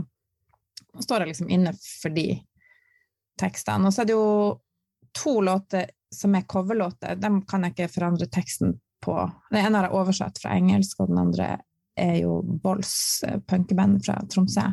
[0.95, 2.27] nå står jeg liksom inne for de
[3.39, 3.87] tekstene.
[3.87, 4.27] Og så er det jo
[5.15, 7.15] to låter som er coverlåter.
[7.15, 9.15] Dem kan jeg ikke forandre teksten på.
[9.51, 11.49] Den ene har jeg oversatt fra engelsk, og den andre
[11.99, 14.65] er jo Bolls, eh, punkeband fra Tromsø.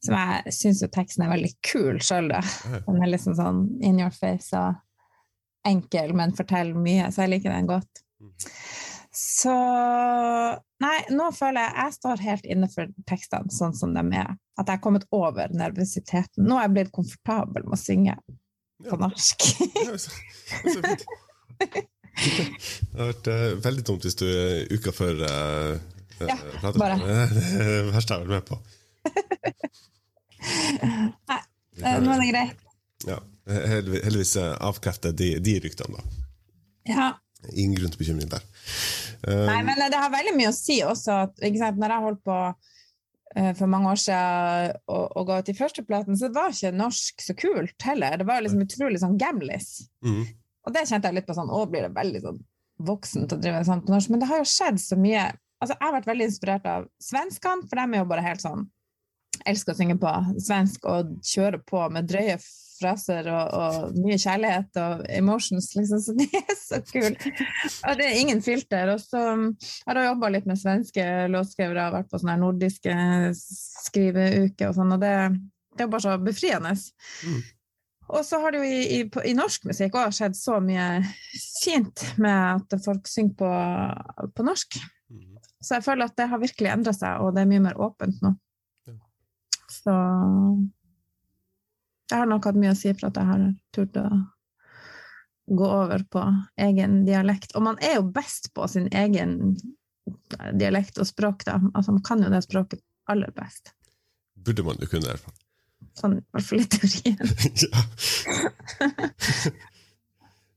[0.00, 2.40] Som jeg syns jo teksten er veldig kul sjøl, da.
[2.86, 4.78] Den er liksom sånn in your face og
[5.68, 8.00] enkel, men forteller mye, så jeg liker den godt.
[9.12, 9.52] Så
[10.80, 14.30] Nei, nå føler jeg jeg står helt inne for tekstene sånn som de er.
[14.56, 16.46] At jeg har kommet over nervøsiteten.
[16.48, 18.14] Nå er jeg blitt komfortabel med å synge
[18.88, 19.44] på norsk.
[19.84, 20.16] Ja, så-
[20.64, 21.04] så fint.
[21.60, 25.76] Det har vært uh, veldig dumt hvis du uh, uka før uh,
[26.24, 26.38] Ja,
[26.80, 26.96] bare.
[27.04, 28.60] Det verste jeg har vært med på.
[30.40, 31.40] Nei,
[31.80, 32.64] Eh, Nå er det greit.
[33.08, 33.14] Ja,
[33.48, 36.24] heldigvis, eh, avkrefter de, de ryktene, da.
[36.90, 37.06] Ja.
[37.54, 38.42] Ingen grunn til bekymring der.
[39.24, 42.36] Um, Nei, men det har veldig mye å si også at når jeg holdt på
[43.56, 47.22] for mange år siden og, og ga ut de første platene, så var ikke norsk
[47.22, 48.18] så kult heller.
[48.18, 49.68] Det var liksom utrolig sånn gamlis.
[50.04, 50.24] mm,
[50.66, 52.42] Og det kjente jeg litt på sånn, å blir det veldig sånn
[52.90, 54.10] voksent å drive sånn på norsk.
[54.12, 55.28] Men det har jo skjedd så mye.
[55.62, 58.66] Altså, jeg har vært veldig inspirert av svenskene, for de er jo bare helt sånn
[59.48, 60.10] elsker å synge på
[60.42, 62.38] svensk og kjøre på med drøye
[62.80, 66.00] fraser og, og mye kjærlighet og emotions, liksom.
[66.04, 67.26] Så det er så kult.
[67.84, 68.94] Og det er ingen filter.
[68.94, 69.22] Og så
[69.86, 72.98] har jeg jobba litt med svenske låtskrivere, har vært på sånne nordiske
[73.36, 75.14] skriveuker og sånn, og det,
[75.76, 76.74] det er bare så befriende.
[77.26, 77.40] Mm.
[78.10, 80.86] Og så har det jo i, i, i norsk musikk òg skjedd så mye
[81.60, 83.50] fint med at folk synger på,
[84.34, 84.80] på norsk.
[85.12, 85.26] mm.
[85.60, 88.22] Så jeg føler at det har virkelig endra seg, og det er mye mer åpent
[88.24, 88.34] nå.
[89.70, 89.94] Så
[92.10, 93.42] det har nok hatt mye å si for at jeg har
[93.74, 94.06] turt å
[95.50, 96.22] gå over på
[96.62, 97.54] egen dialekt.
[97.58, 99.56] Og man er jo best på sin egen
[100.58, 101.58] dialekt og språk, da.
[101.74, 103.74] Altså, man kan jo det språket aller best.
[104.34, 105.38] Burde man jo kunne, i hvert fall.
[105.98, 107.18] Sånn i hvert fall i teorien.
[107.64, 107.82] ja.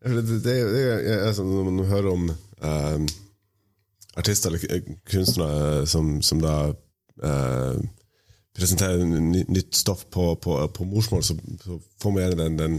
[0.14, 3.00] det, det, det, altså, når man hører om eh,
[4.20, 6.56] artister eller kunstnere som, som da
[7.24, 7.78] uh,
[8.54, 12.76] presenterer nytt stoff på, på, på morsmål, så, så, får man gjerne den, den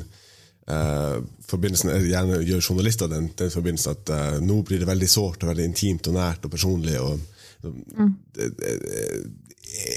[0.71, 5.43] uh, forbindelsen Gjerne gjør journalister den, den forbindelsen at uh, nå blir det veldig sårt
[5.43, 6.95] og veldig intimt og nært og personlig.
[7.03, 7.19] Og,
[7.67, 8.13] mm.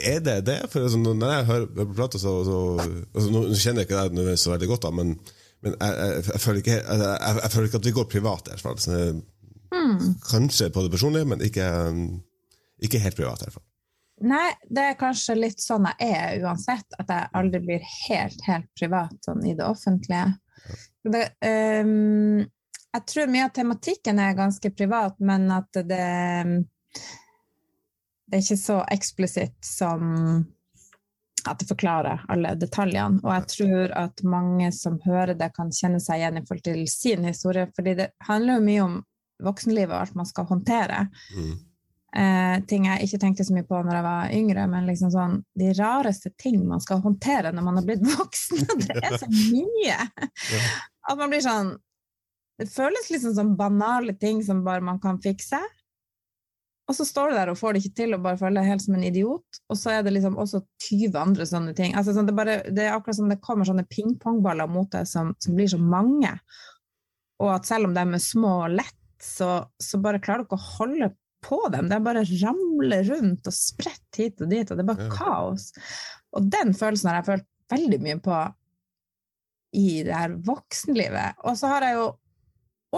[0.07, 0.59] Er det det?
[0.73, 4.17] For altså, når jeg hører, på plata, så, så altså, Nå kjenner jeg ikke deg
[4.17, 5.15] nødvendigvis så veldig godt, da, men,
[5.65, 8.49] men jeg, jeg, jeg, føler ikke, jeg, føler ikke, at vi går privat.
[8.49, 9.23] I hvert fall.
[9.77, 10.13] Mm.
[10.25, 11.69] Kanskje på det personlige, men ikke,
[12.81, 13.45] ikke helt privat.
[13.45, 13.66] i hvert fall.
[14.25, 18.69] Nei, det er kanskje litt sånn jeg er uansett, at jeg aldri blir helt, helt
[18.79, 20.31] privat sånn i det offentlige.
[21.05, 21.23] Det,
[21.85, 22.41] um,
[22.97, 26.07] jeg tror mye av tematikken er ganske privat, men at det
[28.27, 30.01] Det er ikke så eksplisitt som
[31.47, 33.21] at det forklarer alle detaljene.
[33.23, 36.81] Og jeg tror at mange som hører det, kan kjenne seg igjen i forhold til
[36.91, 38.97] sin historie, fordi det handler jo mye om
[39.47, 41.05] voksenlivet og alt man skal håndtere.
[41.37, 41.66] Mm
[42.17, 45.39] eh, ting jeg ikke tenkte så mye på når jeg var yngre, men liksom sånn,
[45.59, 48.63] de rareste ting man skal håndtere når man har blitt voksen.
[48.87, 49.97] Det er så mye!
[51.07, 51.75] At man blir sånn
[52.57, 55.59] Det føles liksom som banale ting som bare man kan fikse.
[56.87, 58.83] Og så står du der og får det ikke til og bare føler deg helt
[58.85, 59.59] som en idiot.
[59.67, 61.93] Og så er det liksom også 20 andre sånne ting.
[61.99, 65.33] Altså, sånn, det, bare, det, er akkurat som det kommer sånne pingpongballer mot deg som,
[65.43, 66.31] som, blir så mange.
[67.43, 69.51] Og at selv om de er små og lett, så,
[69.83, 71.11] så bare klarer du ikke å holde
[71.43, 71.89] på dem.
[71.91, 75.11] De bare ramler rundt og spretter hit og dit, og det er bare ja.
[75.13, 75.69] kaos.
[76.37, 78.39] Og den følelsen har jeg følt veldig mye på
[79.77, 81.43] i det her voksenlivet.
[81.45, 82.07] Og så har jeg jo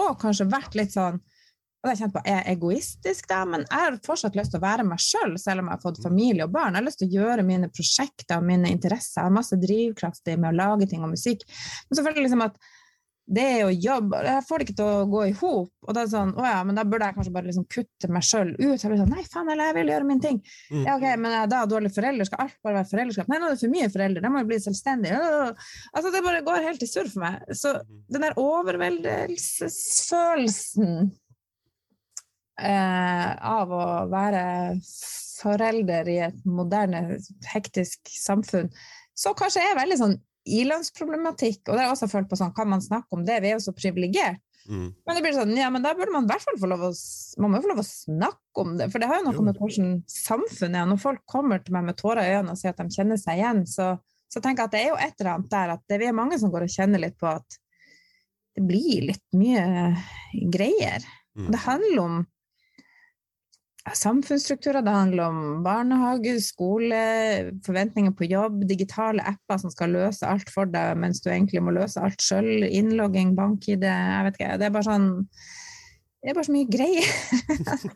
[0.00, 1.20] òg kanskje vært litt sånn
[1.80, 3.38] og jeg kjent på, Er jeg egoistisk, da?
[3.48, 5.84] Men jeg har fortsatt lyst til å være meg sjøl, selv, selv om jeg har
[5.84, 6.74] fått familie og barn.
[6.74, 9.22] Jeg har lyst til å gjøre mine prosjekter og mine interesser.
[9.22, 11.46] Jeg har masse drivkraft i med å lage ting og musikk.
[11.88, 12.60] Men så føler jeg liksom at
[13.30, 14.14] det er jo jobb.
[14.26, 15.70] Jeg får det ikke til å gå i hop.
[15.86, 18.08] Og da er det sånn, å ja, men da burde jeg kanskje bare liksom kutte
[18.10, 18.82] meg sjøl ut.
[18.82, 20.38] Jeg blir sånn, Nei, faen, eller jeg vil gjøre min ting.
[20.72, 20.82] Mm.
[20.82, 22.24] Ja, ok, Men jeg er da dårlig forelder?
[22.26, 23.28] Skal alt bare være foreldreskap?
[23.30, 25.18] Nei, nå er det for mye foreldre, de må jo bli selvstendige.
[25.94, 27.34] Altså, Det bare går helt i surr for meg.
[27.60, 27.68] Så
[28.10, 30.92] den der overveldelsesfølelsen
[32.58, 34.42] eh, av å være
[35.40, 37.00] forelder i et moderne,
[37.52, 38.68] hektisk samfunn,
[39.16, 40.16] så kanskje er veldig sånn
[40.48, 43.40] ilønnsproblematikk, og det har jeg også følt på sånn, kan man snakke om det?
[43.42, 44.40] Vi er jo så privilegert.
[44.68, 44.90] Mm.
[44.92, 46.90] Men det blir sånn, ja, men da burde man i hvert fall få lov å,
[47.42, 49.46] man må få lov å snakke om det, for det har jo noe jo.
[49.46, 50.90] med hvordan samfunnet er.
[50.90, 53.40] Når folk kommer til meg med tårer i øynene og sier at de kjenner seg
[53.40, 53.94] igjen, så,
[54.30, 56.16] så tenker jeg at det er jo et eller annet der at det, vi er
[56.20, 57.58] mange som går og kjenner litt på at
[58.58, 59.64] det blir litt mye
[60.52, 61.08] greier.
[61.38, 61.50] Mm.
[61.54, 62.20] Det handler om
[63.96, 64.82] samfunnsstrukturer.
[64.82, 67.00] Det handler om barnehage, skole,
[67.66, 71.74] forventninger på jobb, digitale apper som skal løse alt for deg, mens du egentlig må
[71.74, 72.66] løse alt sjøl.
[72.68, 74.52] Innlogging, bank-ID, jeg vet ikke.
[74.60, 75.10] Det er bare sånn
[76.20, 77.06] Det er bare så mye greier.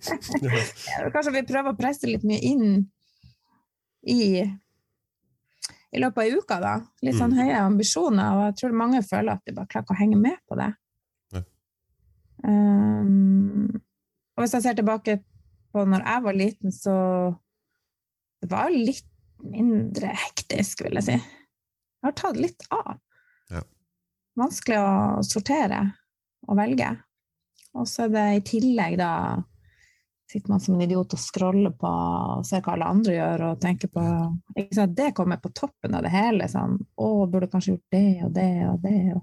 [1.14, 2.86] Kanskje vi prøver å presse litt mye inn
[4.08, 4.44] i
[5.94, 6.72] i løpet av uka, da.
[7.06, 7.38] Litt sånn mm.
[7.38, 10.40] høye ambisjoner, og jeg tror mange føler at de bare klarer ikke å henge med
[10.48, 10.70] på det.
[11.36, 11.42] Ja.
[12.48, 13.68] Um,
[14.34, 15.20] og hvis jeg ser tilbake
[15.74, 16.96] på når jeg var liten, så
[18.44, 19.08] det var litt
[19.44, 21.16] mindre hektisk, vil jeg si.
[21.18, 22.94] Jeg har tatt litt av.
[23.52, 23.64] Ja.
[24.38, 25.80] Vanskelig å sortere
[26.48, 26.90] og velge.
[27.74, 29.10] Og så er det i tillegg da
[30.32, 33.60] sitter man som en idiot og scroller på og ser hva alle andre gjør, og
[33.62, 34.04] tenker på
[34.96, 36.48] Det kommer på toppen av det hele.
[36.50, 39.22] Sånn, 'Å, burde kanskje gjort det og det og det.' Og,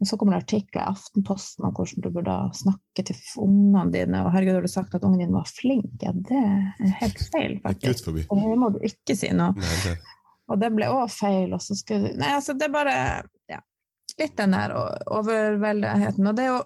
[0.00, 4.24] og så kommer det artikler i Aftenposten om hvordan du burde snakke til ungene dine.
[4.24, 7.58] Og 'herregud, har du sagt at ungen din var flink?' Ja, det er helt feil,
[7.64, 8.12] faktisk.
[8.30, 9.56] Og det må du ikke si noe.
[9.56, 9.96] Nei,
[10.46, 12.96] og det ble òg feil, og så skulle Nei, altså, det er bare
[13.50, 13.60] ja,
[14.20, 14.74] litt den der
[15.10, 16.26] overveldigheten.
[16.30, 16.64] Og det er jo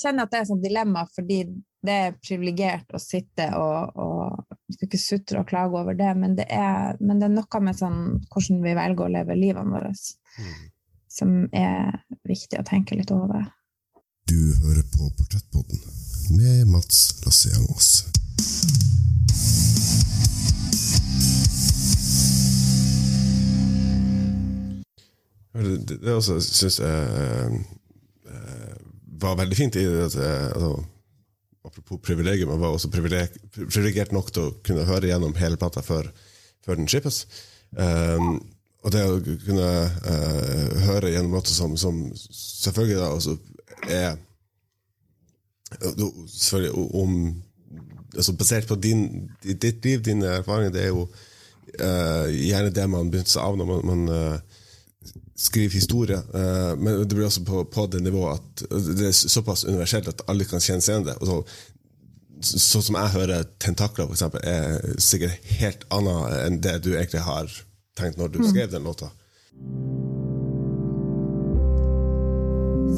[0.00, 1.42] kjenner at det er et dilemma, fordi
[1.86, 6.34] det er privilegert å sitte og, og skal ikke sutre og klage over det, men
[6.38, 8.00] det er, men det er noe med sånn,
[8.32, 10.58] hvordan vi velger å leve livene våre, mm.
[11.18, 13.46] som er viktig å tenke litt over.
[14.28, 15.80] Du hører på Portrettpodden
[16.36, 17.92] med Mats Lasse-Jangås.
[25.58, 27.62] Det, det også syns jeg
[29.20, 30.06] var veldig fint i det.
[30.08, 30.72] Altså,
[31.68, 36.08] apropos privilegium, man var også privilegert nok til å kunne høre gjennom hele plata før,
[36.64, 37.24] før den shippes.
[37.76, 38.38] Um,
[38.86, 39.68] og det å kunne
[40.06, 43.36] uh, høre gjennom låter som, som, selvfølgelig da også
[43.88, 44.16] er
[46.32, 47.18] selvfølgelig om
[48.16, 53.10] altså Basert på din, ditt liv, dine erfaringer, det er jo uh, gjerne det man
[53.12, 54.47] begynte seg av når man, man uh,
[55.38, 56.18] skriver historie.
[56.34, 58.64] Uh, men det blir også på, på, det nivået at
[58.98, 61.16] det er såpass universelt at alle kan kjenne seg igjen det.
[61.22, 61.38] Så,
[62.58, 67.50] sånn som jeg hører tentakler, eksempel, er sikkert helt annet enn det du egentlig har
[67.98, 69.10] tenkt når du skrev den låta.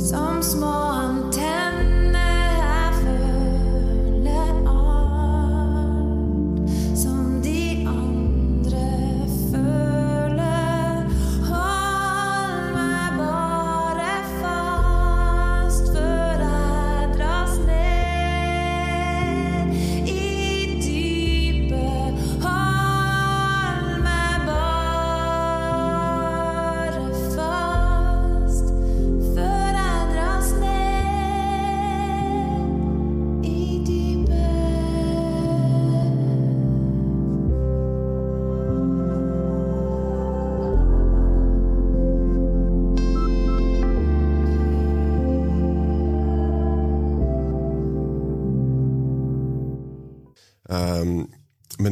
[0.01, 0.77] Som små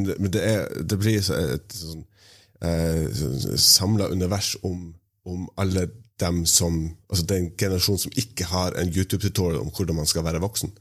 [0.07, 2.05] men det, er, det blir et sånn
[2.65, 3.07] eh,
[3.57, 9.61] samla univers om, om, alle dem som Altså den generasjonen som ikke har en YouTube-tutorial
[9.61, 10.75] om hvordan man skal være voksen.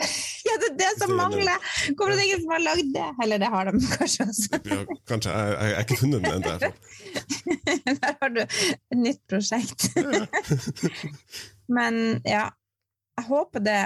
[0.40, 1.58] Ja, det er det som mangler!
[1.92, 3.08] Hvorfor er det ingen som har lagd det?
[3.22, 4.60] Eller det har de kanskje også.
[4.70, 4.78] Ja,
[5.08, 5.34] kanskje.
[5.34, 6.70] Jeg har ikke funnet den ennå.
[8.00, 9.90] Der har du et nytt prosjekt.
[11.68, 12.46] Men ja,
[13.20, 13.82] jeg håper det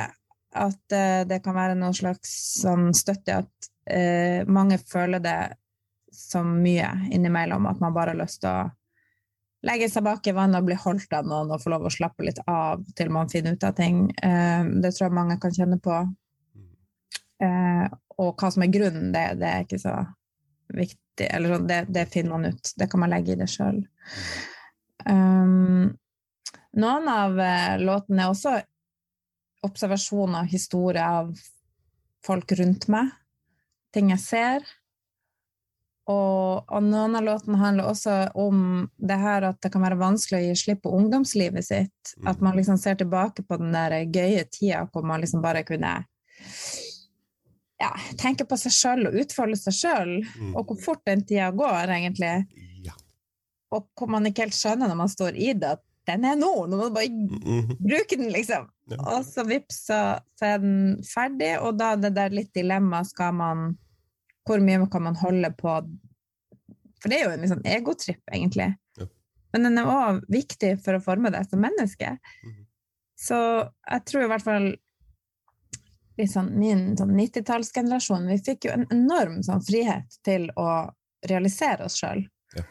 [0.54, 5.38] at eh, det kan være noen slags sånn støtte at eh, mange føler det
[6.14, 8.70] som mye innimellom, at man bare har lyst til å
[9.64, 12.26] legge seg bak i vannet og bli holdt av noen og få lov å slappe
[12.26, 14.06] litt av til man finner ut av ting.
[14.22, 16.02] Eh, det tror jeg mange kan kjenne på.
[17.42, 17.86] Eh,
[18.20, 19.96] og hva som er grunnen, det, det er ikke så
[20.74, 21.28] viktig.
[21.30, 22.74] Eller sånn, det, det, finner man ut.
[22.78, 23.82] Det kan man legge i det sjøl.
[25.04, 25.90] Um,
[26.78, 28.54] noen av uh, låtene er også
[29.66, 31.34] observasjoner, historier av
[32.24, 33.12] folk rundt meg
[33.94, 34.72] ting jeg ser.
[36.04, 40.42] Og, og noen av låtene handler også om det her at det kan være vanskelig
[40.42, 42.16] å gi slipp på ungdomslivet sitt.
[42.18, 42.26] Mm.
[42.34, 45.94] At man liksom ser tilbake på den der gøye tida hvor man liksom bare kunne
[47.80, 50.52] ja, tenke på seg sjøl og utfolde seg sjøl, mm.
[50.54, 52.34] og hvor fort den tida går, egentlig.
[52.84, 52.94] Ja.
[53.74, 56.52] Og hvor man ikke helt skjønner når man står i det, at den er nå,
[56.68, 57.78] nå må du bare mm.
[57.80, 58.68] bruke den, liksom.
[58.92, 58.98] Ja.
[59.14, 60.00] Og så vips, så,
[60.36, 63.70] så, er den ferdig, og da det der litt dilemma skal man
[64.46, 65.76] hvor mye kan man holde på
[67.02, 68.70] For det er jo en sånn egotripp, egentlig.
[69.00, 69.08] Ja.
[69.52, 72.16] Men den er òg viktig for å forme deg som menneske.
[72.44, 72.62] Mm.
[73.20, 73.38] Så
[73.90, 74.68] jeg tror i hvert fall
[76.20, 80.68] liksom, min sånn 90-tallsgenerasjon Vi fikk jo en enorm sånn, frihet til å
[81.28, 82.24] realisere oss sjøl.
[82.56, 82.64] Ja.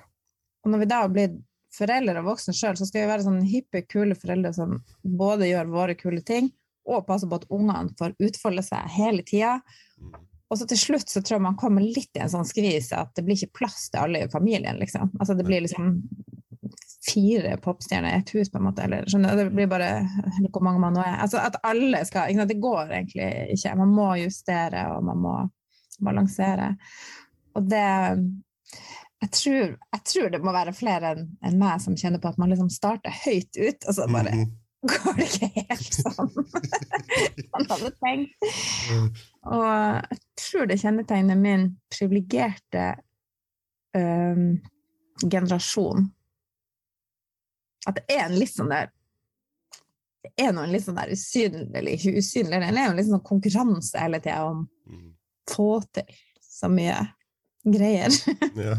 [0.63, 1.39] Og når vi da har blitt
[1.73, 5.71] foreldre og voksne sjøl, så skal vi være sånn hippe, kule foreldre som både gjør
[5.73, 6.51] våre kule ting,
[6.83, 9.55] og passer på at ungene får utfolde seg hele tida.
[10.53, 13.09] Og så til slutt så tror jeg man kommer litt i en sånn skvis at
[13.17, 15.09] det blir ikke plass til alle i familien, liksom.
[15.17, 15.95] Altså det blir liksom
[17.07, 18.85] fire popstjerner i ett hus, på en måte.
[18.85, 19.89] Eller skjønner Det blir bare
[20.53, 21.17] hvor mange man nå er.
[21.25, 22.53] Altså at alle skal ikke sant?
[22.53, 23.75] Det går egentlig ikke.
[23.81, 25.35] Man må justere, og man må
[26.05, 26.75] balansere.
[27.57, 27.87] Og det
[29.23, 32.39] jeg tror, jeg tror det må være flere enn en meg som kjenner på at
[32.41, 34.49] man liksom starter høyt ut, og så bare mhm.
[34.83, 36.31] Går det ikke helt sånn
[37.53, 38.49] man hadde tenkt.
[39.47, 42.89] Og jeg tror det kjennetegner min privilegerte
[43.95, 44.57] um,
[45.23, 46.09] generasjon.
[47.87, 48.91] At det er en litt sånn der
[50.23, 53.25] Det er noen litt sånn der usynlig, eller ikke usynlig, det er jo litt sånn
[53.27, 55.09] konkurranse hele tida om å mm.
[55.51, 56.95] få til så mye
[57.67, 58.15] greier.
[58.55, 58.77] ja.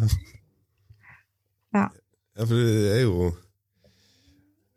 [1.77, 1.85] ja.
[2.35, 3.29] Ja, for det er jo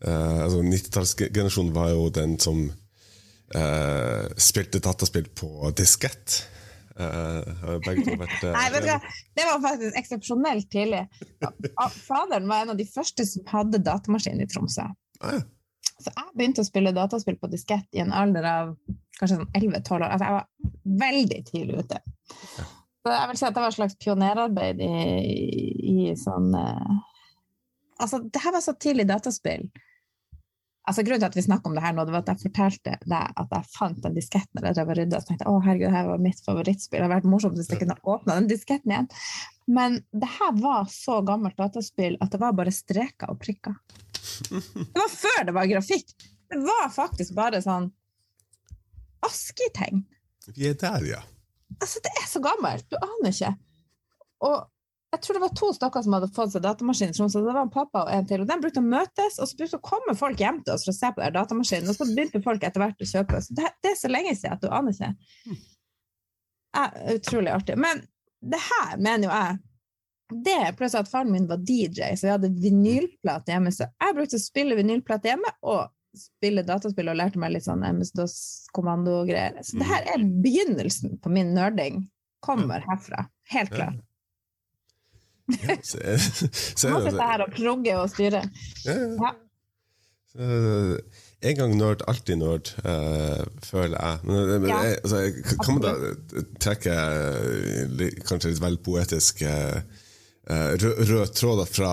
[0.08, 2.64] uh, altså 90-tallsgenerasjonen var jo den som
[3.56, 6.44] uh, spilte dataspill på diskett.
[6.98, 7.44] Uh,
[7.86, 8.08] vært,
[8.42, 8.98] Nei, vet du hva,
[9.38, 11.04] det var faktisk eksepsjonelt tidlig.
[12.08, 14.88] Faderen var en av de første som hadde datamaskin i Tromsø.
[15.22, 15.44] Ah, ja.
[15.98, 18.74] Så jeg begynte å spille dataspill på diskett i en alder av
[19.18, 20.08] kanskje sånn 11-12 år.
[20.08, 22.02] Altså, jeg var veldig tidlig ute.
[22.58, 22.66] Ja.
[23.08, 26.98] Så jeg vil si at det var et slags pionerarbeid i, i, i sånn uh,
[27.98, 29.64] Altså, det her var så tidlig dataspill
[30.88, 32.94] Altså, grunnen til at vi snakker om det her nå, det var at jeg fortalte
[33.04, 35.20] deg at jeg fant den disketten når jeg og rydda.
[35.20, 37.02] og tenkte å herregud, her var mitt favorittspill.
[37.02, 39.10] Det hadde vært morsomt hvis jeg kunne åpna den disketten igjen.
[39.68, 43.76] Men det her var så gammelt dataspill at det var bare streker og prikker.
[44.48, 46.16] Det var før det var grafikk.
[46.48, 47.90] Det var faktisk bare sånn
[49.28, 50.06] asketegn.
[50.56, 51.22] Vi er der, ja.
[51.82, 52.88] Altså, det er så gammelt!
[52.88, 53.52] Du aner ikke.
[54.48, 54.62] Og
[55.18, 57.42] jeg tror det var to stykker som hadde fått seg datamaskin Tromsø.
[57.42, 58.44] Det var en pappa og en til.
[58.44, 60.94] Og de brukte å møtes, og så brukte å komme folk hjem til oss for
[60.94, 61.90] å se på den datamaskinen.
[61.90, 63.42] Og så begynte folk etter hvert å kjøpe.
[63.42, 65.58] Så det, det er så lenge siden at du aner ikke.
[66.78, 67.80] Er utrolig artig.
[67.82, 68.04] Men
[68.46, 69.58] det her mener jo jeg
[70.48, 73.72] det pluss at faren min var DJ, så vi hadde vinylplate hjemme.
[73.74, 75.88] Så jeg brukte å spille vinylplate hjemme og
[76.18, 79.62] spille dataspill og lærte meg litt sånn MS-DOS-kommando-greier.
[79.64, 82.06] Så det her er begynnelsen på min nerding.
[82.46, 83.26] Kommer herfra.
[83.54, 84.04] Helt klart.
[85.48, 85.98] Ja så,
[86.78, 88.42] så Må sitte her og progge og styre.
[88.86, 89.08] ja, ja.
[89.22, 89.32] Ja.
[90.34, 91.00] Så,
[91.48, 94.20] En gang nerd, alltid nerd, eh, føler jeg.
[94.26, 94.78] Men, men Ja.
[94.88, 95.92] jeg, altså, jeg- kan man da
[96.64, 99.78] trekke eh, kanskje litt vel poetisk eh,
[100.50, 101.92] eh, rød, rød tråd fra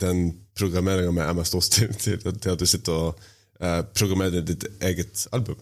[0.00, 0.22] den
[0.56, 3.20] programmeringa med MS-DOS til, til, til at du sitter og
[3.60, 5.60] eh, programmerer ditt eget album?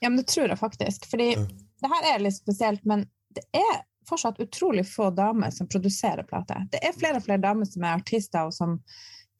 [0.00, 1.10] Ja, men det tror jeg faktisk.
[1.10, 3.02] Fordi det her er litt spesielt, men
[3.34, 6.66] det er fortsatt utrolig få damer som produserer plater.
[6.72, 8.78] Det er flere og flere damer som er artister, og som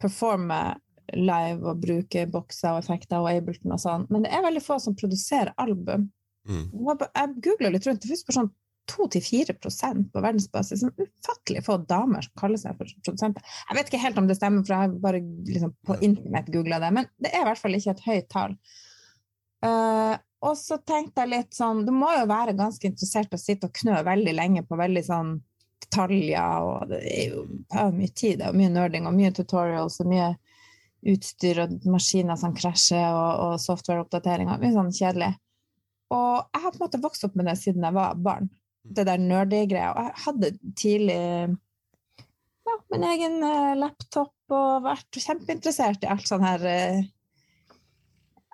[0.01, 0.79] performer
[1.17, 4.79] live og bruker bokser og effekter og Ableton og sånn, men det er veldig få
[4.83, 6.09] som produserer album.
[6.49, 6.67] Mm.
[6.71, 8.53] Jeg googla litt rundt, det fins sånn
[8.91, 9.55] 2-4
[10.11, 10.83] på verdensbasis.
[10.83, 13.45] Sånn ufattelig få damer som kaller seg for produsenter.
[13.69, 16.81] Jeg vet ikke helt om det stemmer, for jeg har bare liksom på internett googla
[16.83, 18.57] det, men det er i hvert fall ikke et høyt tall.
[19.67, 23.69] Eh, og så tenkte jeg litt sånn Du må jo være ganske interessert å sitte
[23.69, 25.35] og knø veldig lenge på veldig sånn
[25.81, 29.33] detaljer, og det er jo det er mye tid, det er mye nerding og mye
[29.35, 30.31] tutorials og mye
[31.11, 34.61] utstyr og maskiner som krasjer, og, og softwareoppdateringer.
[34.61, 35.33] Mye sånn kjedelig.
[36.13, 38.51] Og jeg har på en måte vokst opp med det siden jeg var barn.
[38.85, 39.93] Det der nerdy-greia.
[39.95, 41.19] Og jeg hadde tidlig
[42.69, 47.01] ja, min egen eh, laptop og vært kjempeinteressert i alt sånn her eh,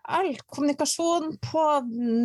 [0.08, 1.62] all kommunikasjon på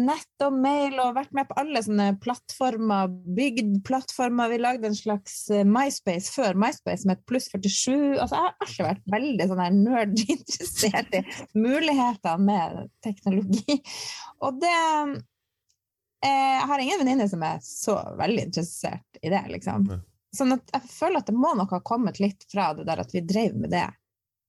[0.05, 4.51] nett og mail, og vært med på alle sånne plattformer, bygd plattformer.
[4.51, 8.19] Vi lagde en slags eh, MySpace før MySpace med et pluss 47.
[8.21, 11.23] Altså, jeg har alltid vært veldig sånn nerd-interessert i
[11.57, 13.79] mulighetene med teknologi.
[14.45, 19.89] Og det eh, Jeg har ingen venninne som er så veldig interessert i det, liksom.
[20.35, 23.11] Sånn at jeg føler at det må nok ha kommet litt fra det der at
[23.11, 23.89] vi drev med det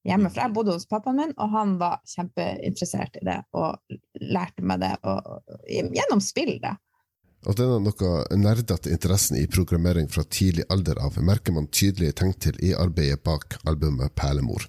[0.08, 0.30] hjemme.
[0.30, 3.78] For jeg bodde hos pappaen min, og han var kjempeinteressert i det, og
[4.22, 6.56] lærte meg det og, og, gjennom spill.
[6.62, 6.76] det.
[7.42, 12.36] Og denne noe nerdete interessen i programmering fra tidlig alder av merker man tydelige tegn
[12.38, 14.68] til i arbeidet bak albumet Perlemor.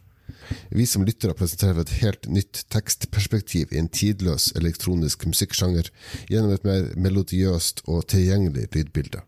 [0.73, 5.91] Vi som lyttere presenterer et helt nytt tekstperspektiv i en tidløs elektronisk musikksjanger
[6.31, 9.21] gjennom et mer melodiøst og tilgjengelig lydbilde.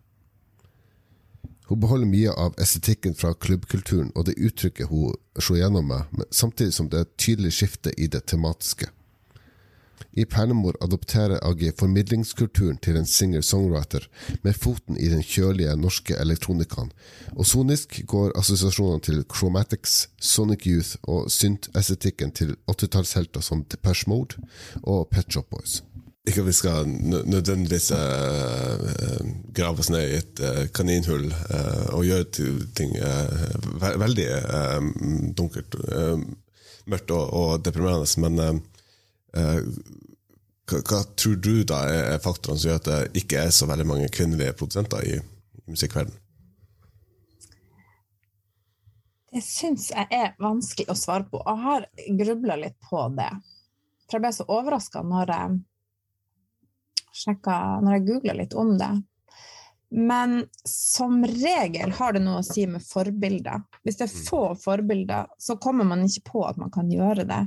[1.68, 6.76] Hun beholder mye av estetikken fra klubbkulturen og det uttrykket hun slo gjennom med, samtidig
[6.78, 8.91] som det er et tydelig skifte i det tematiske.
[10.16, 14.05] I Pernemor adopterer AG formidlingskulturen til en singer-songwriter
[14.43, 16.91] med foten i den kjølige norske elektronikaen,
[17.36, 24.39] og sonisk går assosiasjonene til Chromatics, Sonic Youth og synt-estetikken til 80-tallshelter som Depeche Mode
[24.84, 25.82] og Pet Shop Boys.
[26.26, 32.06] Ikke at vi skal nødvendigvis eh, grave oss ned i et eh, kaninhull uh, og
[32.08, 32.26] gjøre
[32.78, 33.44] ting uh,
[33.82, 34.26] ve veldig
[35.38, 35.78] dunkelt,
[36.90, 38.62] mørkt og, og deprimerende, men
[40.66, 43.88] hva, hva tror du da er faktorene som gjør at det ikke er så veldig
[43.90, 46.22] mange kvinnelige produsenter i, i musikkverdenen?
[49.36, 51.86] Det syns jeg er vanskelig å svare på, og har
[52.18, 53.34] grubla litt på det.
[54.06, 55.58] For jeg ble så overraska når jeg
[57.16, 58.91] sjekka, når jeg googla litt om det.
[59.95, 63.61] Men som regel har det noe å si med forbilder.
[63.86, 67.43] Hvis det er få forbilder, så kommer man ikke på at man kan gjøre det.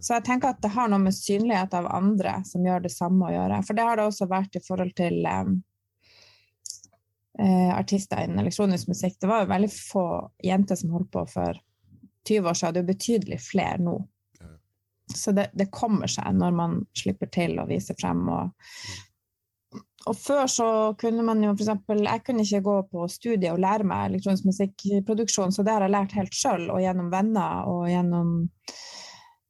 [0.00, 3.28] Så jeg tenker at det har noe med synlighet av andre som gjør det samme
[3.28, 3.60] å gjøre.
[3.66, 5.52] For det har det også vært i forhold til um,
[7.38, 9.20] uh, artister innen elektronisk musikk.
[9.20, 10.08] Det var jo veldig få
[10.42, 11.62] jenter som holdt på for
[12.26, 12.74] 20 år siden.
[12.74, 13.96] Det er jo betydelig flere nå.
[15.12, 18.22] Så det, det kommer seg når man slipper til å vise frem.
[18.32, 20.68] Og, og før så
[21.00, 21.72] kunne man jo f.eks.
[22.00, 25.94] Jeg kunne ikke gå på studiet og lære meg elektronisk musikkproduksjon, så det har jeg
[25.96, 28.36] lært helt sjøl, og gjennom venner og gjennom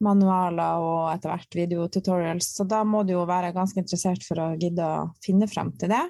[0.05, 2.51] manualer og etter hvert videotutorials.
[2.57, 5.95] Så da må du jo være ganske interessert for å gidde å finne frem til
[5.95, 6.03] det.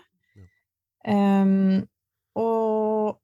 [1.05, 1.85] Um,
[2.41, 3.21] og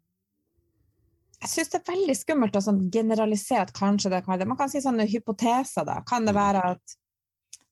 [1.41, 4.51] jeg syns det er veldig skummelt å sånn generalisere at kanskje det kan være det.
[4.51, 5.97] Man kan si sånne hypoteser, da.
[6.09, 6.97] Kan det være at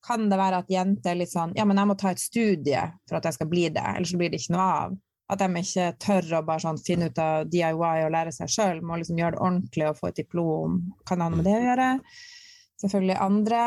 [0.09, 2.83] kan det være at jenter er litt sånn Ja, men jeg må ta et studie
[3.09, 4.97] for at jeg skal bli det, ellers så blir det ikke noe av.
[5.29, 8.79] At de ikke tør å bare sånn finne ut av DIY og lære seg sjøl.
[8.81, 10.79] Må liksom gjøre det ordentlig og få et diplom.
[11.05, 11.89] Kan det ha noe med det å gjøre?
[12.79, 13.61] selvfølgelig andre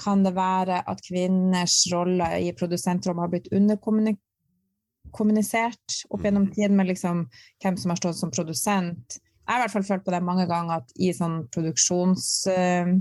[0.00, 6.86] kan det være at kvinners rolle i produsentrommet har blitt underkommunisert opp gjennom tiden med
[6.90, 7.16] liksom
[7.62, 9.06] hvem som har stått som produsent.
[9.46, 12.26] Jeg har i hvert fall følt på det mange ganger at i sånn produksjons...
[12.50, 12.96] eh,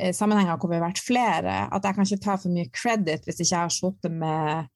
[0.00, 3.26] eh, sammenhenger hvor vi har vært flere, at jeg kan ikke ta for mye credit
[3.28, 4.70] hvis ikke jeg har sittet med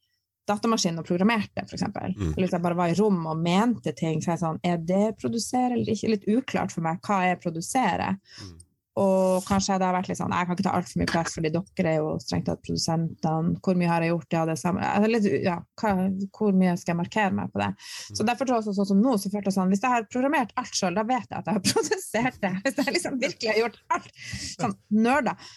[0.48, 1.86] datamaskinen og programmert det, f.eks.
[1.88, 2.34] Mm.
[2.34, 4.82] Eller hvis jeg bare var i rom og mente ting, så er jeg sånn Er
[4.90, 6.10] det produsere eller ikke?
[6.12, 8.10] Litt uklart for meg hva er produsere.
[8.42, 8.58] Mm.
[9.00, 11.50] Og kanskje det har vært litt sånn Jeg kan ikke ta altfor mye plass, fordi
[11.50, 13.56] dere er jo strengt tatt produsentene.
[13.64, 14.36] Hvor mye har jeg gjort?
[14.36, 14.82] Ja, det samme.
[14.86, 15.94] Altså, litt, ja, hva,
[16.38, 17.70] hvor mye skal jeg markere meg på det?
[18.14, 20.06] Så derfor tror jeg også sånn som nå, så følte jeg sånn Hvis jeg har
[20.12, 22.52] programmert alt sjøl, da vet jeg at jeg har produsert det.
[22.66, 25.48] Hvis jeg liksom virkelig har gjort alt sånn nerder,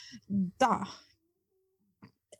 [0.63, 0.71] da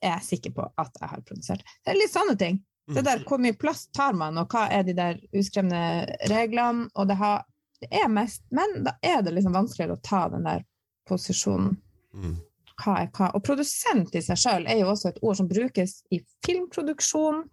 [0.01, 1.75] er jeg sikker på at jeg har produsert.
[1.85, 2.57] Det er litt sånne ting.
[2.87, 6.87] Det der, Hvor mye plass tar man, og hva er de der uskrevne reglene?
[6.95, 7.43] Og det, har,
[7.83, 10.63] det er mest Men da er det liksom vanskeligere å ta den der
[11.07, 11.73] posisjonen.
[12.13, 12.37] Mm.
[12.77, 13.31] Hva er hva?
[13.33, 17.43] Og produsent i seg sjøl er jo også et ord som brukes i filmproduksjon.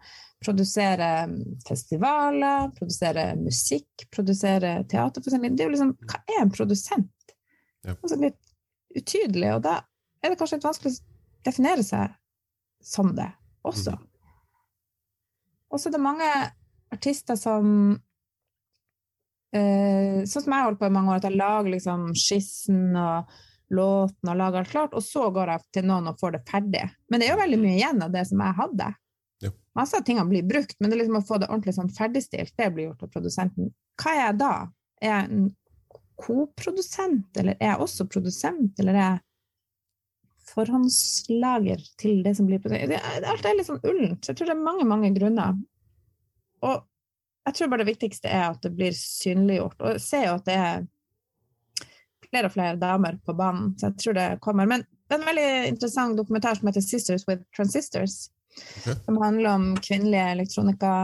[0.45, 1.11] Produsere
[1.65, 5.57] festivaler, produsere musikk, produsere teaterforestillinger.
[5.57, 7.37] Det er jo liksom Hva er en produsent?
[7.85, 7.97] Ja.
[7.97, 8.41] Altså litt
[8.95, 9.79] utydelig, og da
[10.23, 12.13] er det kanskje litt vanskelig å definere seg
[12.85, 13.31] som det
[13.65, 13.97] også.
[15.73, 16.29] Og så er det mange
[16.95, 17.97] artister som
[19.55, 22.99] eh, Sånn som jeg har holdt på i mange år, at jeg lager liksom skissen
[22.99, 23.33] og
[23.75, 26.85] låten og lager alt klart, og så går jeg til noen og får det ferdig.
[27.11, 28.89] Men det er jo veldig mye igjen av det som jeg hadde.
[29.45, 29.51] Ja.
[29.79, 32.55] Masse av tingene blir brukt, men det er liksom å få det ordentlig sånn ferdigstilt,
[32.61, 33.71] det blir gjort av produsenten.
[34.01, 34.55] Hva er jeg da?
[35.03, 35.47] Er jeg en
[36.25, 39.23] koprodusent, eller er jeg også produsent, eller er jeg
[40.55, 42.99] forhåndslager til det som blir produsert?
[43.33, 45.57] Alt er litt sånn ullent, så jeg tror det er mange, mange grunner.
[46.65, 46.85] Og
[47.45, 50.47] jeg tror bare det viktigste er at det blir synliggjort, og jeg ser jo at
[50.49, 50.87] det er
[52.31, 54.67] flere og flere damer på banen, så jeg tror det kommer.
[54.67, 58.31] Men det er en veldig interessant dokumentar som heter Sisters with Transistors,
[58.81, 58.97] okay.
[59.05, 60.95] som handler om kvinnelige elektronika,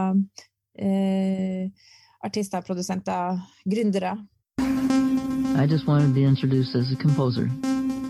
[0.79, 1.69] eh,
[2.23, 4.17] artister, produsenter, gründere.
[5.61, 7.49] I just wanted to be introduced as a composer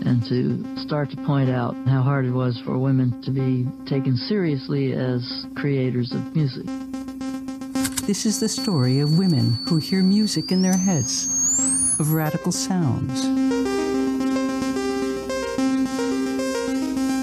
[0.04, 4.16] and to start to point out how hard it was for women to be taken
[4.16, 5.22] seriously as
[5.54, 6.66] creators of music.
[8.06, 11.26] This is the story of women who hear music in their heads,
[12.00, 13.22] of radical sounds.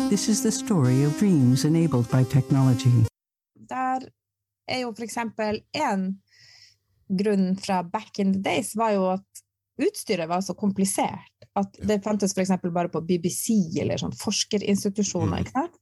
[0.10, 3.06] This is the story of dreams enabled by technology.
[3.70, 4.00] Der
[4.68, 6.22] er jo for eksempel en
[7.20, 9.44] grunn fra back in the days var jo at
[9.80, 15.38] utstyret var så komplisert at det fantes for eksempel bare på BBC eller sånn forskerinstitusjoner,
[15.38, 15.40] Mm.
[15.46, 15.79] ikke sant?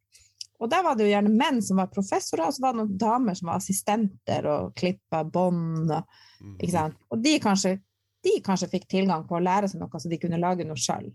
[0.57, 2.97] Og der var det jo gjerne menn som var professorer, og så var det noen
[2.97, 6.93] damer som var assistenter og klippa bånd, og, Mm.
[7.09, 7.77] Og de kanskje,
[8.21, 11.07] de kanskje fikk tilgang på å lære seg noe så de kunne lage noe sjøl.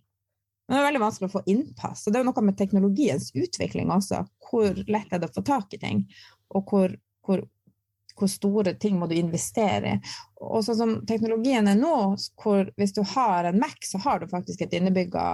[0.66, 2.07] Men det er veldig vanskelig å få innpass.
[2.07, 4.22] Og det er noe med teknologiens utvikling også.
[4.49, 6.05] Hvor lett er det å få tak i ting?
[6.55, 6.95] Og hvor,
[7.26, 7.43] hvor,
[8.18, 10.14] hvor store ting må du investere i?
[10.43, 11.97] Og sånn som teknologien er nå,
[12.43, 15.26] hvor hvis du har en Mac, så har du faktisk et innebygga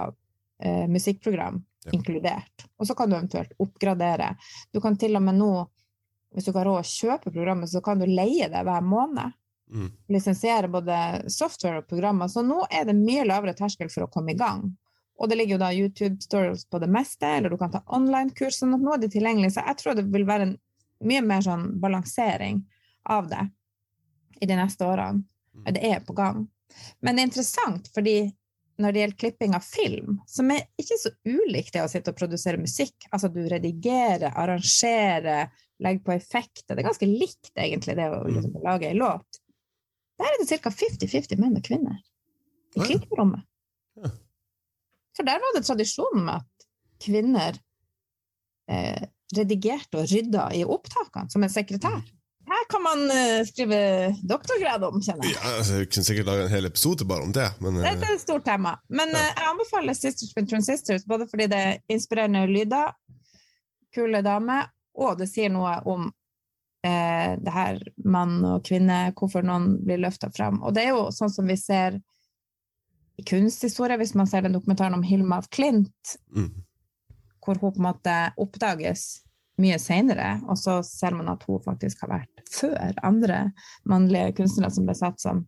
[0.61, 1.91] eh, musikkprogram Ja.
[1.95, 2.65] inkludert.
[2.77, 4.33] Og så kan du eventuelt oppgradere.
[4.73, 5.51] Du kan til og med nå,
[6.33, 9.35] hvis du ikke har råd å kjøpe programmet, så kan du leie det hver måned
[9.69, 9.91] Mm.
[10.09, 14.31] lisensiere både software og programmer, så nå er det mye lavere terskel for å komme
[14.33, 14.63] i gang.
[15.19, 18.73] Og det ligger jo da YouTube-stories på det meste, eller du kan ta online-kurs, sånn
[18.73, 19.51] at nå er det tilgjengelig.
[19.53, 20.57] Så jeg tror det vil være en
[21.05, 22.63] mye mer sånn balansering
[23.05, 23.43] av det
[24.41, 25.23] i de neste årene.
[25.69, 26.47] Det er på gang.
[27.01, 28.33] Men det er interessant, fordi
[28.79, 32.19] når det gjelder klipping av film, som er ikke så ulikt det å sitte og
[32.19, 35.51] produsere musikk, altså du redigerer, arrangerer,
[35.83, 39.41] legger på effekter, det er ganske likt egentlig det å liksom, lage en låt.
[40.19, 40.71] Der er det ca.
[40.71, 41.99] 50-50 menn og kvinner
[42.75, 43.45] i klipperommet.
[45.17, 46.67] For der var det tradisjonen med at
[47.03, 47.57] kvinner
[48.71, 51.99] eh, redigerte og rydda i opptakene som en sekretær.
[52.49, 53.79] Her kan man uh, skrive
[54.25, 55.35] doktorgrad om, kjenner jeg.
[55.37, 58.05] Ja, altså, jeg kunne sikkert lage en hel episode bare om det, men Det eh,
[58.07, 58.73] er et stort tema.
[58.89, 59.21] Men Ja.
[59.21, 62.95] eh, jeg anbefaler Sisters with Transistors både fordi det er inspirerende lyder,
[63.95, 66.09] kule damer, og det sier noe om
[66.85, 70.61] eh, det her mann og kvinne, hvorfor noen blir løfta fram.
[70.63, 72.01] Og det er jo sånn som vi ser
[73.19, 76.49] i kunsthistorie, hvis man ser den dokumentaren om Hilma af Klint, mm.
[77.45, 79.19] hvor hun på en måte oppdages
[79.59, 83.49] mye senere, og så ser man at hun faktisk har vært før andre
[83.89, 85.45] mannlige kunstnere som ble satt som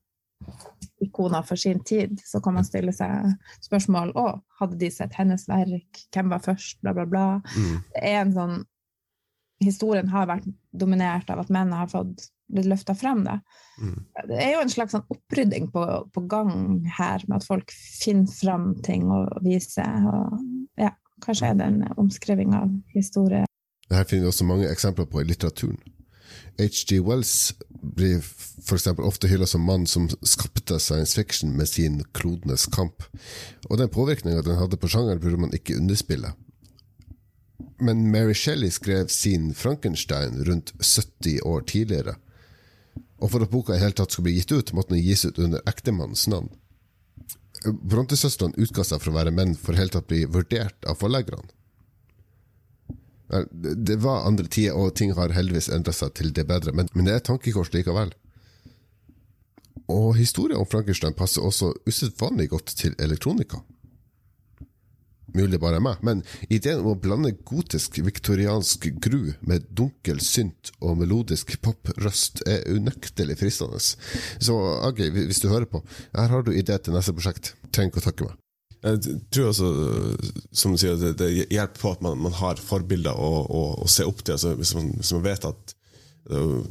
[1.01, 4.27] ikoner for sin tid, så kan man stille seg spørsmål å,
[4.59, 7.25] hadde de sett hennes verk, hvem var først, bla, bla, bla.
[7.55, 7.79] Mm.
[7.93, 8.59] Det er en sånn
[9.61, 13.23] historien har vært dominert av at menn har fått blitt løfta frem.
[13.23, 13.37] Det.
[13.81, 13.99] Mm.
[14.29, 18.31] det er jo en slags sånn opprydding på, på, gang her, med at folk finner
[18.33, 20.09] fram ting og viser.
[20.09, 20.41] Og,
[20.81, 20.91] ja,
[21.23, 23.45] kanskje er det en omskriving av historie.
[23.91, 25.79] Her finner vi også mange eksempler på i litteraturen.
[26.59, 26.99] H.G.
[27.03, 28.87] Wells blir f.eks.
[28.87, 33.03] ofte hylla som mannen som skapte science fiction med sin klodenes kamp.
[33.69, 36.33] Og den påvirkninga den hadde på sjangeren, burde man ikke underspille.
[37.81, 42.15] Men Mary Shelley skrev sin Frankenstein rundt 70 år tidligere.
[43.21, 45.39] Og for at boka i hele tatt skulle bli gitt ut, måtte den gis ut
[45.39, 46.51] under ektemannens navn.
[47.65, 51.49] Brontesøstrene utga seg for å være menn for helt tatt bli vurdert av forleggerne.
[53.31, 57.07] Det var andre tider, og ting har heldigvis endra seg til det bedre, men, men
[57.07, 58.11] det er tankekors likevel.
[59.91, 63.61] Og historien om Frankenstein passer også usedvanlig godt til elektronika
[65.37, 70.99] mulig bare meg, men ideen om å blande gotisk viktoriansk gru med dunkel synt og
[71.01, 73.81] melodisk poprøst er unektelig fristende.
[73.81, 74.57] Så
[74.87, 75.83] AG, hvis du hører på,
[76.17, 77.55] her har du idé til neste prosjekt.
[77.71, 78.40] Trenger ikke å takke meg.
[78.81, 79.67] Jeg tror også,
[80.57, 83.89] som du sier, det, det hjelper på at man, man har forbilder å, å, å,
[83.91, 84.33] se opp til.
[84.37, 85.75] Altså, hvis, man, hvis, man, vet at
[86.33, 86.63] uh,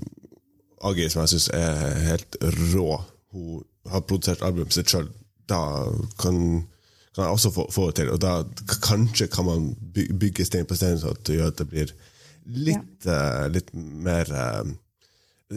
[0.91, 2.41] Agi, som jeg syns er helt
[2.73, 2.99] rå,
[3.31, 5.07] hun har produsert albumet sitt sjøl,
[5.51, 5.61] da
[6.19, 6.65] kan
[7.15, 8.11] kan jeg også få, få, det til.
[8.15, 8.35] Og da
[8.85, 11.95] kanskje kan man bygge stein på stein, så det gjør at det blir
[12.47, 13.17] litt, ja.
[13.45, 14.71] uh, litt mer uh,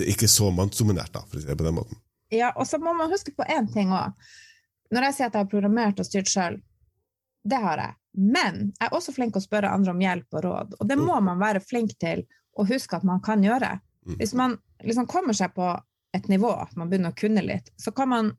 [0.09, 1.99] Ikke så mannsdominert, da, for å si det på den måten.
[2.33, 4.15] Ja, og så må man huske på én ting òg.
[4.91, 6.59] Når jeg sier at jeg har programmert og styrt sjøl,
[7.43, 7.95] det har jeg.
[8.13, 10.75] Men jeg er også flink til å spørre andre om hjelp og råd.
[10.79, 11.31] Og det må mm.
[11.31, 12.23] man være flink til
[12.53, 13.73] å huske at man kan gjøre.
[14.05, 14.15] Mm.
[14.19, 15.71] Hvis man liksom kommer seg på
[16.13, 18.31] et nivå at man begynner å kunne litt, så kan man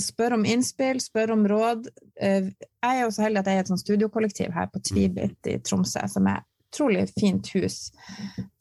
[0.00, 1.88] spørre om innspill, spørre om råd.
[2.20, 5.50] Eh, jeg er jo så heldig at jeg er et sånt studiokollektiv her på Tvibit
[5.50, 7.88] i Tromsø, som er et utrolig fint hus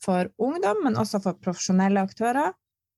[0.03, 2.55] for ungdom, men også for profesjonelle aktører.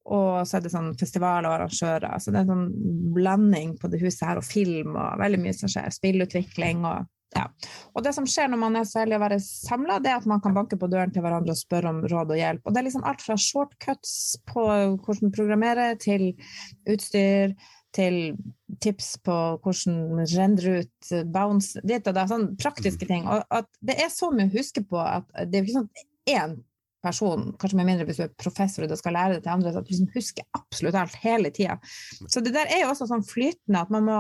[0.09, 2.17] Og så er det sånn festivaler og arrangører.
[2.21, 5.55] Så det er en sånn blanding på det huset her, og film og veldig mye
[5.57, 5.91] som skjer.
[5.93, 7.43] Spillutvikling og ja.
[7.93, 10.41] Og det som skjer når man er så heldig å være samla, er at man
[10.41, 12.63] kan banke på døren til hverandre og spørre om råd og hjelp.
[12.63, 14.13] Og det er liksom alt fra shortcuts
[14.49, 14.63] på
[15.05, 16.31] hvordan programmere, til
[16.89, 17.53] utstyr,
[17.93, 18.17] til
[18.81, 23.29] tips på hvordan rendre ut bounce dit og da, sånne praktiske ting.
[23.29, 25.91] Og at det er så mye å huske på at det er ikke sånn
[26.29, 26.57] én
[27.03, 29.87] person, kanskje med mindre hvis du er professor og skal lære det til andre, at
[29.87, 31.79] du liksom husker absolutt alt hele tida.
[32.27, 34.19] Så det der er jo også sånn flytende at man må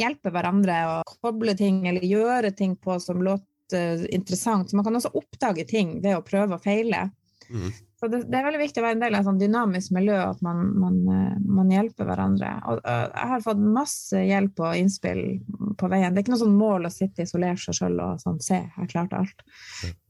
[0.00, 4.70] hjelpe hverandre og koble ting eller gjøre ting på som låter interessant.
[4.70, 7.08] Så man kan også oppdage ting ved å prøve og feile.
[7.48, 7.70] Mm.
[7.96, 10.16] Så det, det, er veldig viktig å være en del av et sånn dynamisk miljø,
[10.20, 12.50] at man, man, eh, man, hjelper hverandre.
[12.68, 15.22] Og og jeg har fått masse hjelp og innspill
[15.80, 16.12] på veien.
[16.12, 18.92] Det er ikke noe sånn mål å sitte isolert seg sjøl og sånn se, jeg
[18.92, 19.46] klarte alt.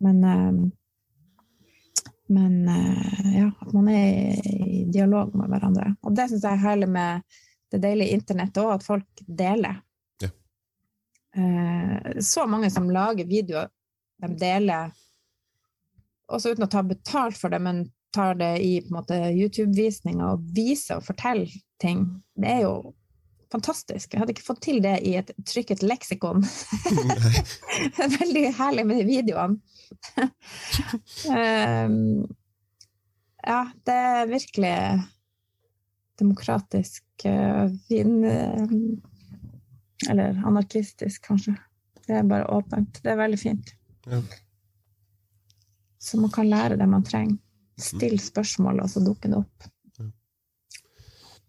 [0.02, 0.66] Men, uh,
[2.32, 5.92] men uh, ja, at man er i dialog med hverandre.
[6.02, 7.38] Og det syns jeg er herlig med
[7.74, 9.82] det deilige internettet òg, at folk deler.
[10.22, 10.30] Ja.
[12.24, 13.68] så mange som lager videoer,
[14.22, 14.94] de deler
[16.32, 17.84] også uten å ta betalt for det, men
[18.16, 21.52] tar det i YouTube-visninger og viser og forteller
[21.82, 22.06] ting.
[22.34, 22.94] Det er jo
[23.52, 24.12] fantastisk.
[24.12, 26.42] Jeg hadde ikke fått til det i et trykket leksikon.
[27.96, 29.60] det er veldig herlig med de videoene.
[31.30, 32.24] um,
[33.52, 34.74] ja, det er virkelig
[36.18, 38.74] demokratisk uh, fin uh,
[40.10, 41.56] Eller anarkistisk, kanskje.
[42.06, 43.00] Det er bare åpent.
[43.02, 43.72] Det er veldig fint.
[44.06, 44.20] Ja.
[45.98, 47.38] Så man kan lære det man trenger.
[47.76, 49.66] Still spørsmål, og så dukker det opp.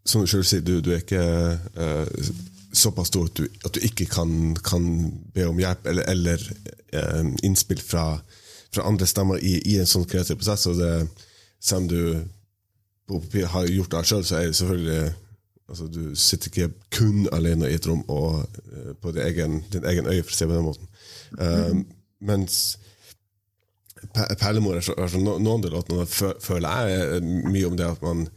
[0.07, 1.23] Som du sjøl sier, du, du, er ikke
[1.75, 2.31] uh,
[2.71, 4.31] såpass stor at du, at du ikke kan,
[4.63, 4.87] kan,
[5.35, 6.43] be om hjelp eller, eller
[6.95, 8.05] uh, innspill fra,
[8.71, 10.67] fra, andre stemmer i, i, en sånn kreativ prosess.
[10.71, 10.93] Og det,
[11.59, 15.13] selv om du har gjort det sjøl, så er det selvfølgelig
[15.67, 19.87] altså, Du sitter ikke kun alene i et rom og uh, på din egen, din
[19.91, 20.91] egen øye, for å si det på den måten.
[21.37, 21.85] Mm.
[22.23, 22.77] Mens
[24.13, 28.27] Perlemor er så, er så noen av låtene føler jeg mye om det at man,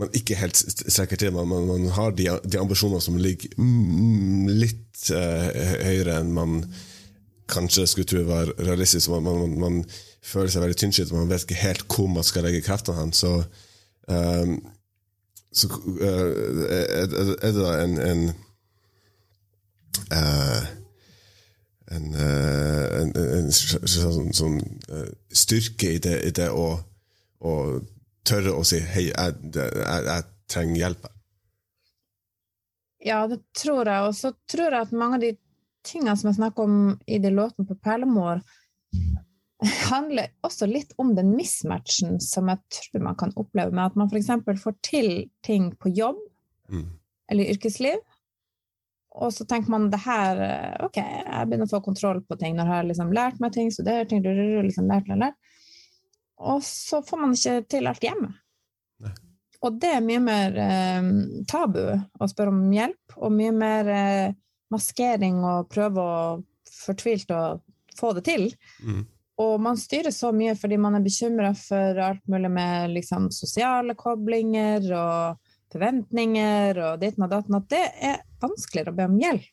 [0.00, 1.32] man ikke helt strekker til.
[1.34, 3.52] Man, man, man har de, de ambisjonene som ligger
[4.50, 5.48] litt uh,
[5.84, 6.60] høyere enn man
[7.50, 9.10] kanskje skulle tro var realistisk.
[9.12, 9.80] Man, man, man
[10.22, 13.14] føler seg veldig tynnskitt, man vet ikke helt hvor man skal legge kreftene hen.
[13.16, 13.32] Så,
[14.10, 14.58] um,
[15.52, 17.08] så uh, er, er,
[17.42, 18.28] det da en, en
[20.14, 20.68] uh,
[21.90, 24.60] en, uh, en, sånn, sånn,
[24.94, 26.68] eh, styrke i det, i det å,
[27.42, 27.54] å,
[28.30, 31.10] tørre å si 'hei, jeg, jeg, jeg trenger hjelp'.
[33.04, 34.08] Ja, det tror jeg.
[34.08, 35.34] Og så tror jeg at mange av de
[35.86, 38.42] tingene som jeg snakker om i de låtene på Perlemor,
[39.90, 44.08] handler også litt om den mismatchen som jeg tror man kan oppleve med at man
[44.08, 44.30] f.eks.
[44.62, 45.10] får til
[45.44, 46.20] ting på jobb
[46.70, 46.86] Mm.
[47.26, 47.98] eller yrkesliv,
[49.18, 52.54] og så tenker man det her eh, Ok, jeg begynner å få kontroll på ting
[52.54, 55.34] når jeg har liksom lært meg ting, studert ting, liksom lært, lært, lært.
[56.40, 58.32] Og så får man ikke til alt hjemme.
[59.04, 59.12] Nei.
[59.60, 61.08] Og det er mye mer eh,
[61.48, 64.36] tabu å spørre om hjelp, og mye mer eh,
[64.72, 66.20] maskering og prøve å
[66.80, 67.42] fortvilt å
[67.98, 68.46] få det til.
[68.80, 69.04] Mm.
[69.40, 73.96] Og man styrer så mye fordi man er bekymra for alt mulig med liksom, sosiale
[73.98, 79.48] koblinger og forventninger og ditten og datten, at det er vanskeligere å be om hjelp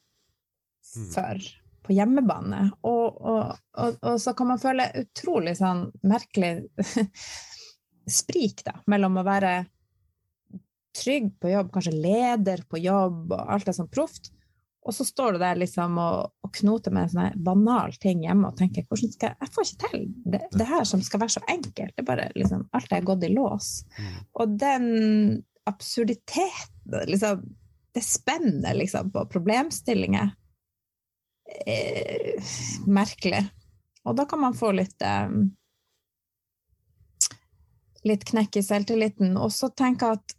[0.95, 1.09] Mm.
[1.13, 2.67] for på hjemmebane.
[2.87, 6.67] Og, og, og, og så kan man føle utrolig sånn merkelig
[8.19, 9.53] sprik da, mellom å være
[10.97, 14.31] trygg på jobb, kanskje leder på jobb, og alt er sånn proft,
[14.87, 18.47] og så står du der liksom og, og knoter med en sånn banal ting hjemme
[18.47, 21.35] og tenker hvordan skal jeg, jeg får ikke til det, det her som skal være
[21.35, 21.91] så enkelt.
[21.91, 23.71] Det er bare liksom, alt er gått i lås.
[23.97, 24.13] Mm.
[24.39, 24.85] Og den
[25.67, 27.43] absurditeten, liksom,
[27.97, 30.31] det spennet liksom, på problemstillinger,
[31.67, 32.41] er
[32.87, 33.45] merkelig.
[34.07, 35.31] Og da kan man få litt eh,
[38.07, 39.37] litt knekk i selvtilliten.
[39.37, 40.35] Og så tenke at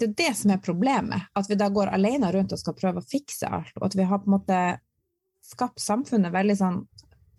[0.00, 1.30] det er det som er problemet.
[1.38, 3.72] At vi da går alene rundt og skal prøve å fikse alt.
[3.80, 4.60] Og at vi har på en måte
[5.44, 6.84] skapt samfunnet veldig sånn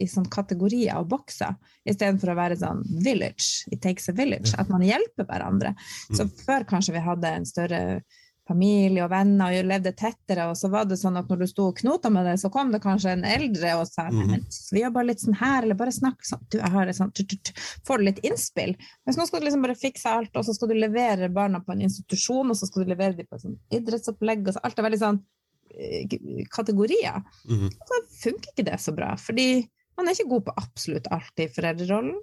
[0.03, 1.53] i sånn kategorier og bokser,
[1.87, 3.63] istedenfor å være sånn village.
[3.71, 4.51] It takes a village.
[4.59, 5.71] At man hjelper hverandre.
[6.11, 7.79] Så før kanskje vi hadde en større
[8.45, 11.67] familie og venner og levde tettere, og så var det sånn at når du sto
[11.71, 14.93] og knota med det, så kom det kanskje en eldre og sa men vi gjør
[14.95, 17.13] bare litt sånn her, eller bare snakk sånn, du, jeg har det sånn,
[17.87, 18.75] får du litt innspill.
[19.05, 21.73] Mens nå skal du liksom bare fikse alt, og så skal du levere barna på
[21.73, 24.81] en institusjon, og så skal du levere dem på et sånn idrettsopplegg, og så alt
[24.81, 25.19] er veldig sånn
[25.73, 27.25] eh, kategorier.
[27.49, 27.73] Mhm.
[27.81, 29.49] Så funker ikke det så bra, fordi
[29.97, 32.21] man er ikke god på absolutt alt i foreldrerollen.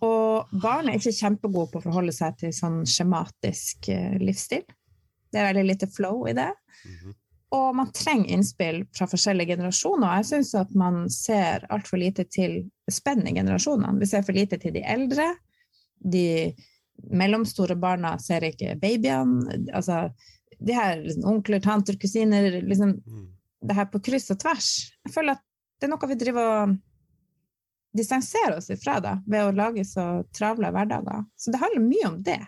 [0.00, 4.64] Og barn er ikke kjempegode på å forholde seg til sånn skjematisk eh, livsstil.
[5.30, 6.50] Det er veldig lite flow i det.
[6.84, 7.14] Mhm.
[7.50, 10.20] Og man trenger innspill fra forskjellige generasjoner.
[10.20, 12.60] Jeg syns at man ser altfor lite til
[12.90, 13.98] spenn i generasjonene.
[13.98, 15.32] Vi ser for lite til de eldre.
[15.98, 16.54] De
[17.10, 19.64] mellomstore barna ser ikke babyene.
[19.74, 20.12] Altså,
[20.60, 23.26] de her liksom, onkler, tanter, kusiner liksom, Mm.
[23.62, 24.68] Det her på kryss og tvers.
[25.04, 25.42] Jeg føler at
[25.80, 26.78] det er noe vi driver og
[27.96, 31.26] distanserer oss ifra da, ved å lage så travle hverdager.
[31.36, 32.40] Så det handler mye om det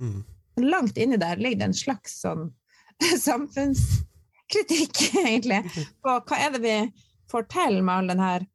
[0.00, 0.24] Mm.
[0.62, 2.48] Langt inni der ligger det en slags sånn
[3.26, 5.62] samfunnskritikk, egentlig,
[6.04, 6.76] på hva er det vi
[7.30, 8.46] får til med all den her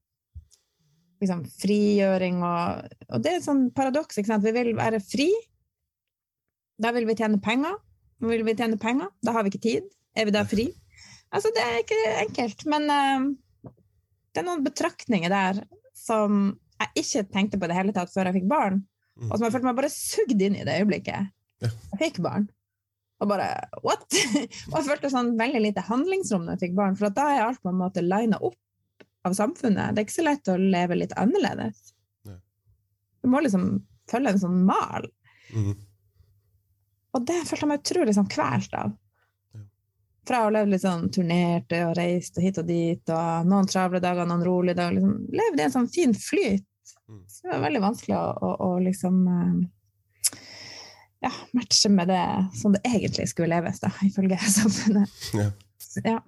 [1.21, 4.45] liksom, frigjøring og Og det er et sånn paradoks, ikke sant.
[4.45, 5.27] Vi vil være fri.
[6.81, 7.75] Da vil vi tjene penger.
[8.23, 9.11] Vil vi tjene penger?
[9.21, 9.89] Da har vi ikke tid.
[10.15, 10.69] Er vi da fri?
[11.31, 13.69] Altså, det er ikke enkelt, men uh,
[14.31, 15.61] det er noen betraktninger der
[15.95, 18.81] som jeg ikke tenkte på i det hele tatt før jeg fikk barn,
[19.27, 21.29] og som jeg følte meg bare sugd inn i det øyeblikket.
[21.67, 22.49] Jeg fikk barn.
[23.21, 23.47] Og bare
[23.85, 24.07] what?!
[24.71, 27.61] og jeg følte sånn veldig lite handlingsrom når jeg fikk barn, for da er alt
[27.61, 28.57] på en måte lina opp
[29.27, 29.93] av samfunnet.
[29.93, 31.91] Det er ikke så lett å leve litt annerledes.
[32.25, 32.39] Nei.
[33.21, 33.67] Du må liksom
[34.09, 35.05] følge en sånn mal.
[35.53, 35.75] Mm.
[37.11, 38.95] Og det følte jeg meg utrolig sånn kvalt av.
[39.53, 39.63] Ja.
[40.31, 44.25] Fra å leve litt sånn turnerte og reiste hit og dit, og noen travle dager,
[44.25, 44.97] noen rolige dager.
[44.97, 46.65] Liksom, levde i en sånn fin flyt.
[47.05, 47.21] Mm.
[47.27, 50.41] Så det var veldig vanskelig å, å, å liksom eh,
[51.21, 52.21] ja, matche med det
[52.57, 55.09] som det egentlig skulle leves, da, ifølge samfunnet.
[55.37, 55.49] Ja.
[56.03, 56.19] Ja.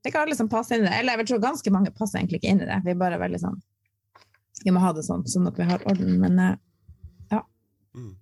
[0.00, 0.96] Det er ikke alle som passer inn i det.
[0.96, 2.78] Eller jeg vil tro ganske mange passer egentlig ikke inn i det.
[2.86, 3.58] Vi er bare veldig sånn
[4.64, 6.14] Vi må ha det sånn, sånn at vi har orden.
[6.22, 7.42] Men ja.
[7.96, 8.14] Mm.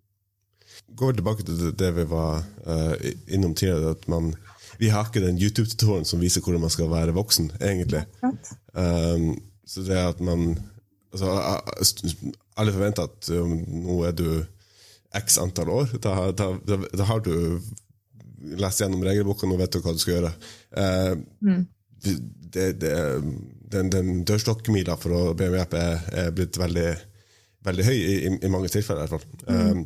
[0.98, 2.94] Går tilbake til det- vi var uh,
[3.30, 4.32] innom tidligere, at man
[4.78, 8.04] vi har ikke den YouTube-tutoren som viser hvordan man skal være voksen, egentlig.
[8.74, 9.32] Um,
[9.66, 10.52] så det at man
[11.12, 11.32] altså,
[12.56, 13.56] Alle forventer at um,
[13.86, 14.28] nå er du
[15.16, 15.92] x antall år.
[16.04, 17.60] Da, da, da, da har du
[18.58, 20.32] lest gjennom regelboka, nå vet du hva du skal gjøre.
[20.76, 21.66] Eh, Mm.
[22.54, 22.90] det, det,
[23.72, 26.88] den, den dørstokkmila for å hjelp er, er blitt veldig,
[27.66, 29.04] veldig høy i, i, mange tilfeller.
[29.04, 29.48] i hvert fall.
[29.50, 29.82] Um,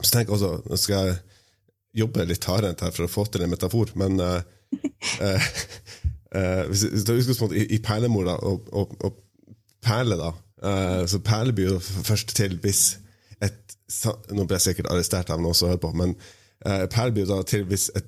[0.00, 1.16] så tenk også, nå skal jeg
[2.02, 4.42] jobbe litt hardere her for å få til en metafor, men eh,
[5.26, 5.48] eh,
[6.36, 9.18] eh, hvis hvis du husker i, i perlemor da, og, og, og
[9.82, 10.30] perle, da,
[10.62, 12.84] eh, så perle blir jo først til hvis
[13.44, 13.76] et
[14.30, 16.12] Nå ble jeg sikkert arrestert av noen som hører på, men
[16.62, 18.06] eh, Per blir da til hvis et,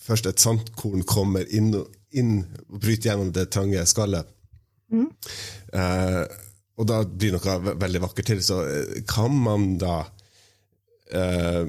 [0.00, 1.74] først et sandkorn kommer inn,
[2.16, 4.30] inn og bryter gjennom det trange skallet.
[4.88, 5.10] Mm.
[5.76, 6.22] Eh,
[6.78, 8.40] og da blir noe ve veldig vakkert til.
[8.44, 9.98] Så eh, kan man da
[11.12, 11.68] eh,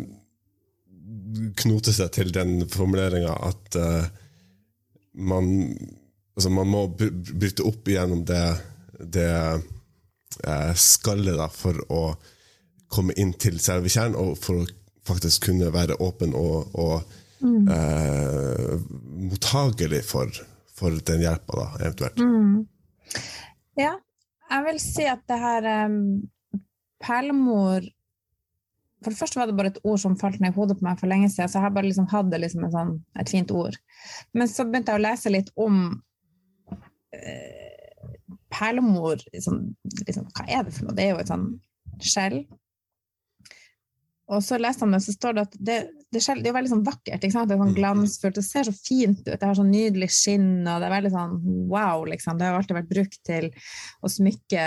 [1.59, 4.09] knote seg til den formuleringa at eh,
[5.19, 5.51] man,
[6.37, 8.43] altså man må bryte opp gjennom det,
[9.17, 9.31] det
[10.45, 12.03] eh, skalle da, for å
[12.89, 14.67] komme inn til selve kjernen, og for å
[15.09, 17.69] faktisk kunne være åpen og, og Mm.
[17.71, 18.79] eh,
[19.31, 20.27] mottagelig for,
[20.75, 22.17] for den hjelpa, eventuelt.
[22.19, 22.65] Mm.
[23.79, 23.93] Ja,
[24.49, 26.27] jeg vil si at det her um,
[26.99, 27.87] perlemor
[28.99, 30.99] For det første var det bare et ord som falt ned i hodet på meg
[30.99, 33.77] for lenge siden, så jeg har bare liksom hatt det liksom sånn, et fint ord.
[34.35, 35.77] Men så begynte jeg å lese litt om
[37.15, 37.69] eh,
[38.51, 39.61] perlemor liksom,
[40.03, 40.97] liksom, Hva er det for noe?
[40.99, 41.47] Det er jo et sånn
[42.03, 42.41] skjell.
[44.29, 45.77] Og så leste han det, så står det at det,
[46.13, 47.21] det, skjell, det er veldig sånn vakkert.
[47.21, 48.35] Det er sånn glansfullt.
[48.37, 49.31] Det ser så fint ut.
[49.31, 51.39] Det har sånn nydelig skinn, og det er veldig sånn
[51.71, 52.37] wow, liksom.
[52.37, 53.49] Det har alltid vært brukt til
[54.05, 54.65] å smykke,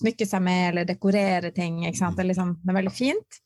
[0.00, 1.84] smykke seg med eller dekorere ting.
[1.86, 3.38] Det, er liksom, det er veldig fint.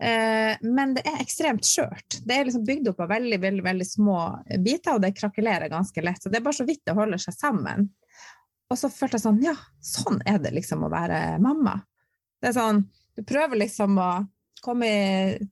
[0.00, 2.22] Eh, men det er ekstremt skjørt.
[2.24, 4.16] Det er liksom bygd opp av veldig, veldig, veldig små
[4.64, 6.22] biter, og det krakelerer ganske lett.
[6.22, 7.90] Så det er bare så vidt det holder seg sammen.
[8.72, 11.76] Og så følte jeg sånn, ja, sånn er det liksom å være mamma.
[12.40, 12.82] Det er sånn,
[13.16, 14.10] du prøver liksom å
[14.64, 15.48] komme i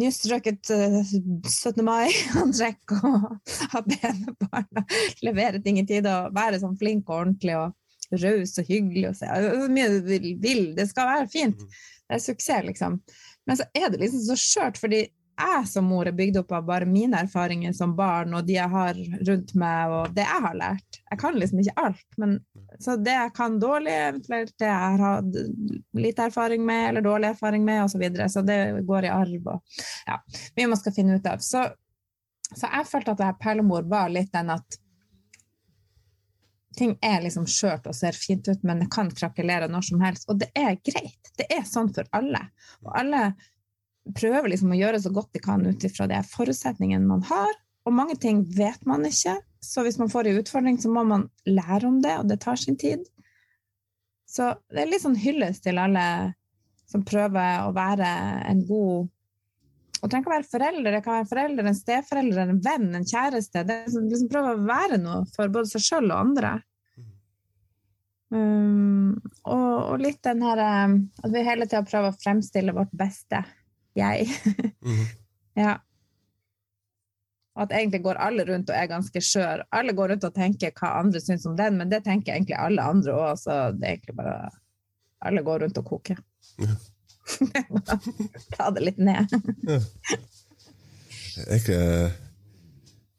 [0.00, 1.82] nystrøket uh, 17.
[1.86, 3.28] mai-antrekk og
[3.74, 4.96] ha pene barn og
[5.26, 7.76] levere ting i tide og være sånn flink og ordentlig og
[8.20, 10.62] raus og hyggelig og se så mye du vil, vil.
[10.76, 11.60] Det skal være fint.
[12.10, 12.98] Det er suksess, liksom.
[13.46, 15.04] Men så er det liksom så skjørt, fordi
[15.40, 18.70] jeg som mor er bygd opp av bare mine erfaringer som barn og de jeg
[18.72, 21.00] har rundt meg, og det jeg har lært.
[21.10, 22.06] Jeg kan liksom ikke alt.
[22.20, 22.36] Men,
[22.78, 25.40] så det jeg kan dårlig, eventuelt det jeg har hatt
[25.98, 27.96] lite erfaring med, eller dårlig erfaring med, osv.
[27.96, 28.28] Så, videre.
[28.32, 30.20] så det går i arv og ja,
[30.56, 31.42] mye man skal finne ut av.
[31.44, 31.64] Så,
[32.54, 34.80] så jeg følte at det her perlemor var litt den at
[36.76, 40.28] ting er liksom skjørt og ser fint ut, men det kan krakelere når som helst.
[40.30, 41.32] Og det er greit.
[41.36, 42.46] Det er sånn for alle.
[42.84, 43.24] Og alle
[44.16, 47.52] prøver liksom å gjøre så godt de kan ut ifra de forutsetningene man har.
[47.88, 51.28] Og mange ting vet man ikke, så hvis man får en utfordring, så må man
[51.48, 53.04] lære om det, og det tar sin tid.
[54.30, 56.04] Så det er litt sånn hyllest til alle
[56.90, 58.08] som prøver å være
[58.50, 59.08] en god
[60.00, 63.04] Og trenger ikke å være forelder, det kan være forelder, en steforelder, en venn, en
[63.04, 63.64] kjæreste.
[63.68, 66.52] Det er liksom prøve å være noe for både seg sjøl og andre.
[68.32, 73.42] Um, og, og, litt den her at vi hele tida prøver å fremstille vårt beste
[73.98, 74.28] jeg.
[74.80, 75.06] Mhm.
[75.64, 75.76] ja.
[77.60, 79.64] At egentlig går alle rundt og er ganske skjør.
[79.74, 82.82] Alle går rundt og tenker hva andre syns om den, men det tenker egentlig alle
[82.92, 84.50] andre òg, så det er egentlig bare
[85.20, 86.16] Alle går rundt og koker.
[86.56, 86.74] Ja.
[88.56, 89.28] Ta det litt ned.
[89.68, 89.80] ja.
[91.44, 92.08] Egentlig uh,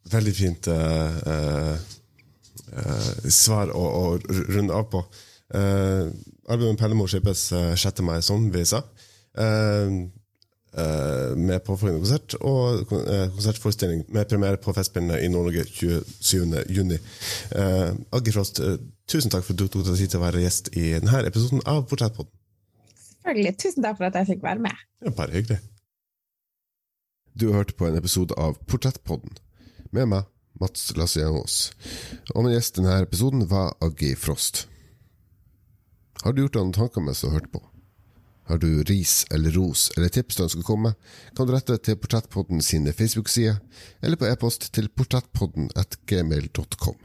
[0.09, 1.78] veldig fint uh, uh,
[3.30, 4.17] svar å, å,
[4.55, 5.05] runde av på.
[5.51, 8.01] albumet 'Pellemor' slippes 6.
[8.07, 8.82] mai, som vi sa.
[9.38, 10.09] Uh,
[10.72, 16.93] med påfølgende konsert og uh, konsertforestilling med premiere på Festspillene i Nord-Norge 27.6.
[17.51, 20.45] Uh, Agge Frost, uh, tusen takk for at du tok deg tid til å være
[20.45, 22.32] gjest i denne episoden av Portrettpodden.
[23.22, 23.57] Selvfølgelig.
[23.59, 24.88] Tusen takk for at jeg fikk være med.
[25.03, 25.59] Ja, bare hyggelig.
[27.34, 29.38] Du har hørt på en episode av Portrettpodden
[29.95, 30.28] med meg,
[30.59, 31.72] Mats Lasse-Jangås.
[32.36, 34.65] Og min gjest i denne episoden var Aggi Frost.
[36.24, 37.61] Har du gjort deg noen tanker mens du har hørt på?
[38.51, 40.89] Har du ris eller ros eller tips du ønsker å komme,
[41.37, 43.61] kan du rette til Portrettpodden sine Facebook-sider,
[44.03, 46.97] eller på e-post til portrettpodden at gmail.com.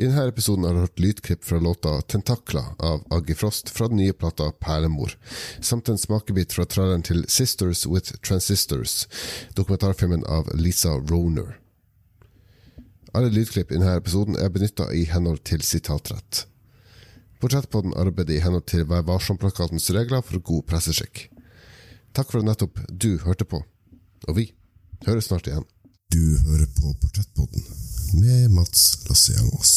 [0.00, 4.00] I denne episoden har du hørt lydklipp fra låta 'Tentakler' av Aggie Frost fra den
[4.00, 5.18] nye plata 'Perlemor',
[5.60, 9.06] samt en smakebit fra traileren til 'Sisters with Transistors',
[9.54, 11.58] dokumentarfilmen av Lisa Roner.
[13.12, 16.46] Alle lydklipp i denne episoden er benytta i henhold til sitatrett.
[17.40, 21.22] Portrettpodden arbeider i henhold til Vær varsom-plakatens regler for god presseskikk.
[22.12, 23.62] Takk for at nettopp du hørte på.
[24.28, 24.50] Og vi
[25.06, 25.64] høres snart igjen.
[26.12, 27.64] Du hører på Portrettpodden
[28.20, 29.74] med Mats Lasse Jangås.